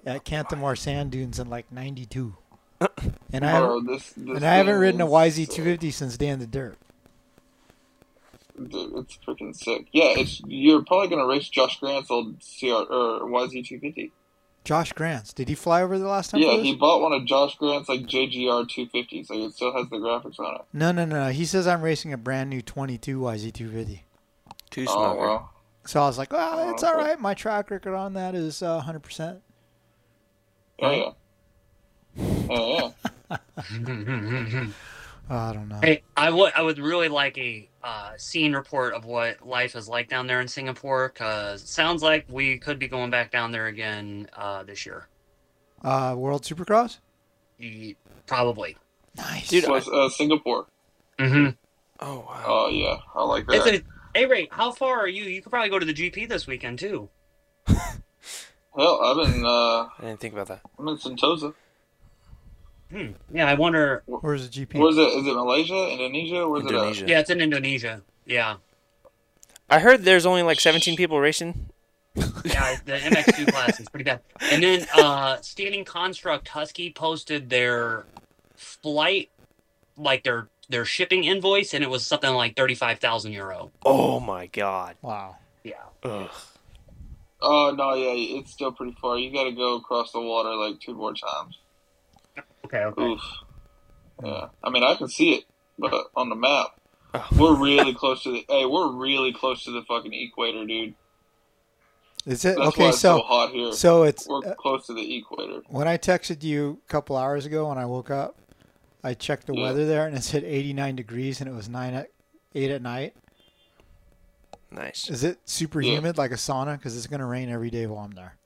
[0.04, 2.34] at Cantamar Sand Dunes in like '92,
[3.32, 6.46] and I Bro, haven't, this, this and I haven't ridden a YZ250 since Dan the
[6.46, 6.76] Dirt.
[8.56, 9.86] dude, it's freaking sick.
[9.92, 14.10] Yeah, it's you're probably gonna race Josh Grant's old CR or YZ250.
[14.64, 15.32] Josh Grants.
[15.32, 16.40] Did he fly over the last time?
[16.40, 19.28] Yeah, he bought one of Josh Grant's like JGR 250s.
[19.28, 20.60] Like it still has the graphics on it.
[20.72, 21.30] No, no, no.
[21.30, 24.00] He says I'm racing a brand new 22 YZ250.
[24.70, 25.18] Too Oh smoker.
[25.20, 25.52] well.
[25.84, 27.18] So I was like, well, Oh, it's all right.
[27.18, 29.40] My track record on that is uh, 100%.
[30.80, 31.10] Oh yeah.
[32.48, 33.10] Oh yeah.
[35.30, 35.78] I don't know.
[35.82, 39.88] Hey, I would I would really like a uh, scene report of what life is
[39.88, 43.52] like down there in Singapore because it sounds like we could be going back down
[43.52, 45.08] there again uh, this year.
[45.82, 46.98] Uh, World Supercross?
[47.58, 48.76] Ye- Probably.
[49.16, 49.48] Nice.
[49.48, 50.66] Dude, So it's, uh, Singapore.
[51.18, 51.50] Mm-hmm.
[52.00, 52.44] Oh wow.
[52.46, 53.74] Oh yeah, I like It's that.
[53.74, 53.82] a,
[54.14, 55.24] hey Ray, how far are you?
[55.24, 57.08] You could probably go to the GP this weekend too.
[58.74, 60.60] well, I've been uh, I didn't think about that.
[60.78, 61.54] I'm in Sentosa.
[62.92, 63.12] Hmm.
[63.32, 64.02] Yeah, I wonder.
[64.06, 64.78] Where's the GP?
[64.78, 65.00] Where's it?
[65.00, 66.46] Is it Malaysia, Indonesia?
[66.46, 67.06] Where's Indonesia.
[67.08, 68.02] Yeah, it's in Indonesia.
[68.26, 68.56] Yeah,
[69.70, 71.70] I heard there's only like 17 people racing.
[72.14, 72.76] yeah.
[72.84, 74.20] The MX2 class is pretty bad.
[74.40, 78.04] And then uh, Standing Construct Husky posted their
[78.54, 79.30] flight,
[79.96, 83.72] like their their shipping invoice, and it was something like thirty five thousand euro.
[83.86, 84.96] Oh my god.
[85.00, 85.36] Wow.
[85.64, 85.74] Yeah.
[86.02, 86.28] Ugh.
[87.40, 89.18] Oh no, yeah, it's still pretty far.
[89.18, 91.58] You got to go across the water like two more times.
[92.64, 92.78] Okay.
[92.84, 93.02] Okay.
[93.02, 93.20] Oof.
[94.24, 95.44] Yeah, I mean I can see it,
[95.78, 96.68] but on the map,
[97.14, 97.26] Oh.
[97.36, 98.44] we're really close to the.
[98.48, 100.94] Hey, we're really close to the fucking equator, dude.
[102.24, 102.50] Is it?
[102.50, 103.72] That's why okay, it's so, so hot here.
[103.72, 105.60] so it's we're uh, close to the equator.
[105.68, 108.36] when I texted you a couple hours ago when I woke up,
[109.02, 109.62] I checked the Yeah.
[109.64, 112.10] weather there and it said 89 degrees and it was 9 at
[112.54, 113.14] 8 at night.
[114.70, 115.10] Nice.
[115.10, 115.94] Is it super Yeah.
[115.96, 116.78] humid like a sauna?
[116.78, 118.36] Because it's going to rain every day while I'm there.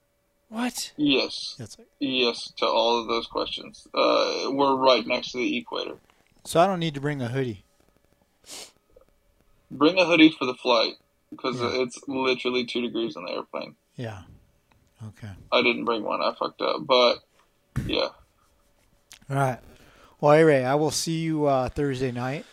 [0.48, 0.92] What?
[0.96, 1.88] Yes, That's it.
[1.98, 3.86] yes to all of those questions.
[3.92, 5.96] Uh, we're right next to the equator.
[6.44, 7.64] So I don't need to bring a hoodie.
[9.70, 10.94] Bring a hoodie for the flight
[11.30, 11.82] because Yeah.
[11.82, 13.74] it's literally two degrees on the airplane.
[13.96, 14.22] Yeah.
[15.08, 15.30] Okay.
[15.50, 16.22] I didn't bring one.
[16.22, 17.16] I fucked up, but
[17.84, 18.08] yeah.
[19.28, 19.58] All right.
[20.20, 22.46] Well, hey, Ray, I will see you uh, Thursday night.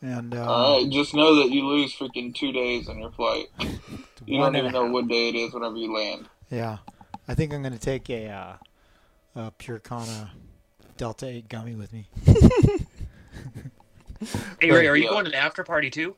[0.00, 3.46] And uh, All right, just know that you lose freaking two days on your flight.
[4.26, 6.28] You don't even know what day it is whenever you land.
[6.50, 6.78] Yeah,
[7.26, 8.52] I think I'm gonna take a, uh,
[9.34, 10.30] a Pure Kana
[10.96, 12.08] Delta Eight gummy with me.
[14.60, 16.16] Hey Ray, are you going to the after party too?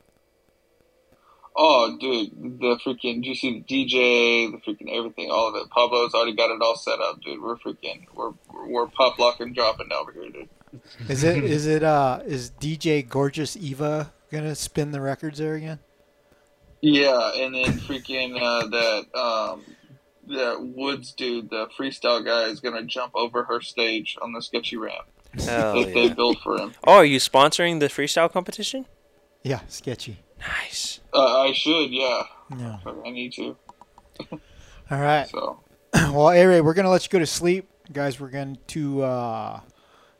[1.55, 5.69] Oh, dude, the freaking, do you see the DJ, the freaking everything, all of it?
[5.69, 7.41] Pablo's already got it all set up, dude.
[7.41, 8.31] We're freaking, we're
[8.67, 10.49] we're pop locking dropping over here, dude.
[11.09, 11.43] Is it?
[11.43, 11.83] is it?
[11.83, 15.79] Uh, is DJ Gorgeous Eva gonna spin the records there again?
[16.79, 19.63] Yeah, and then freaking uh, that um
[20.33, 24.77] that Woods dude, the freestyle guy, is gonna jump over her stage on the sketchy
[24.77, 25.05] ramp
[25.45, 26.73] Hell that they built for him.
[26.85, 28.85] Oh, are you sponsoring the freestyle competition?
[29.43, 30.19] Yeah, sketchy.
[30.39, 30.99] Nice.
[31.13, 32.23] Uh, I should, yeah.
[32.57, 32.77] Yeah.
[33.05, 33.55] I need to.
[34.31, 35.27] All right.
[35.29, 35.59] So
[35.93, 38.19] well, hey, Ray, we're gonna let you go to sleep, guys.
[38.19, 39.59] We're going to uh,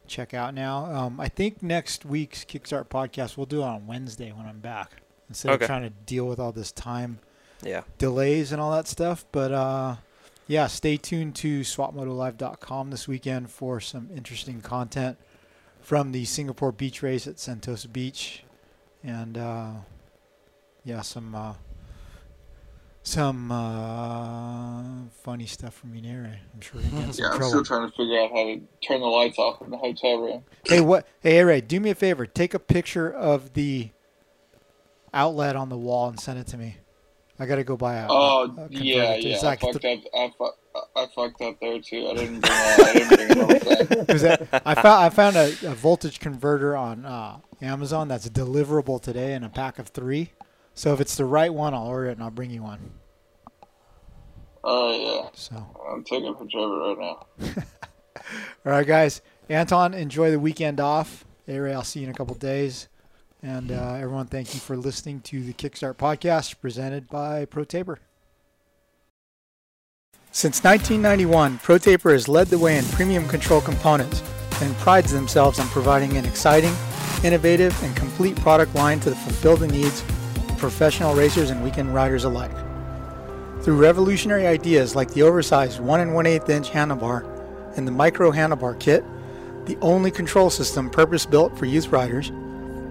[0.07, 0.85] check out now.
[0.85, 5.01] Um, I think next week's Kickstart podcast we'll do it on Wednesday when I'm back
[5.29, 5.65] instead Okay.
[5.65, 7.19] of trying to deal with all this time
[7.63, 7.83] Yeah.
[7.97, 9.25] delays and all that stuff.
[9.31, 9.95] But uh,
[10.47, 15.17] yeah, stay tuned to swapmotolive.com this weekend for some interesting content
[15.81, 18.43] from the Singapore beach race at Sentosa Beach,
[19.03, 19.71] and uh,
[20.83, 21.53] yeah, some uh,
[23.03, 24.83] some uh,
[25.23, 26.37] funny stuff from Unire.
[26.53, 27.49] I'm sure we're gonna get in some yeah, I'm trouble.
[27.49, 30.43] still trying to figure out how to turn the lights off in the hotel room.
[30.65, 31.07] Hey, what?
[31.21, 32.25] Hey, Ray, do me a favor.
[32.25, 33.89] Take a picture of the
[35.13, 36.77] outlet on the wall and send it to me.
[37.41, 38.07] I gotta go buy a.
[38.07, 39.37] Oh a- a yeah, yeah.
[39.37, 40.11] I fucked th- up.
[40.13, 42.07] I, fu- I fucked up there too.
[42.09, 42.51] I didn't bring.
[42.51, 44.15] Uh, I didn't bring it over there.
[44.15, 49.01] Is that- I found I found a, a voltage converter on uh, Amazon that's deliverable
[49.01, 50.31] today in a pack of three.
[50.75, 52.91] So if it's the right one, I'll order it and I'll bring you one.
[54.63, 54.91] Oh
[55.23, 55.29] yeah.
[55.33, 55.55] So
[55.91, 57.25] I'm taking a picture of it right now.
[58.65, 59.21] all right, guys.
[59.49, 61.25] Anton, enjoy the weekend off.
[61.45, 62.87] Hey, Ray, I'll see you in a couple days.
[63.43, 67.97] And uh, everyone, thank you for listening to the Kickstart podcast presented by ProTaper.
[70.31, 74.21] Since 1991, ProTaper has led the way in premium control components
[74.61, 76.73] and prides themselves on providing an exciting,
[77.23, 82.25] innovative, and complete product line to fulfill the needs of professional racers and weekend riders
[82.25, 82.55] alike.
[83.63, 87.27] Through revolutionary ideas like the oversized 1 and 1 8 inch handlebar
[87.75, 89.03] and the micro handlebar kit,
[89.65, 92.31] the only control system purpose built for youth riders,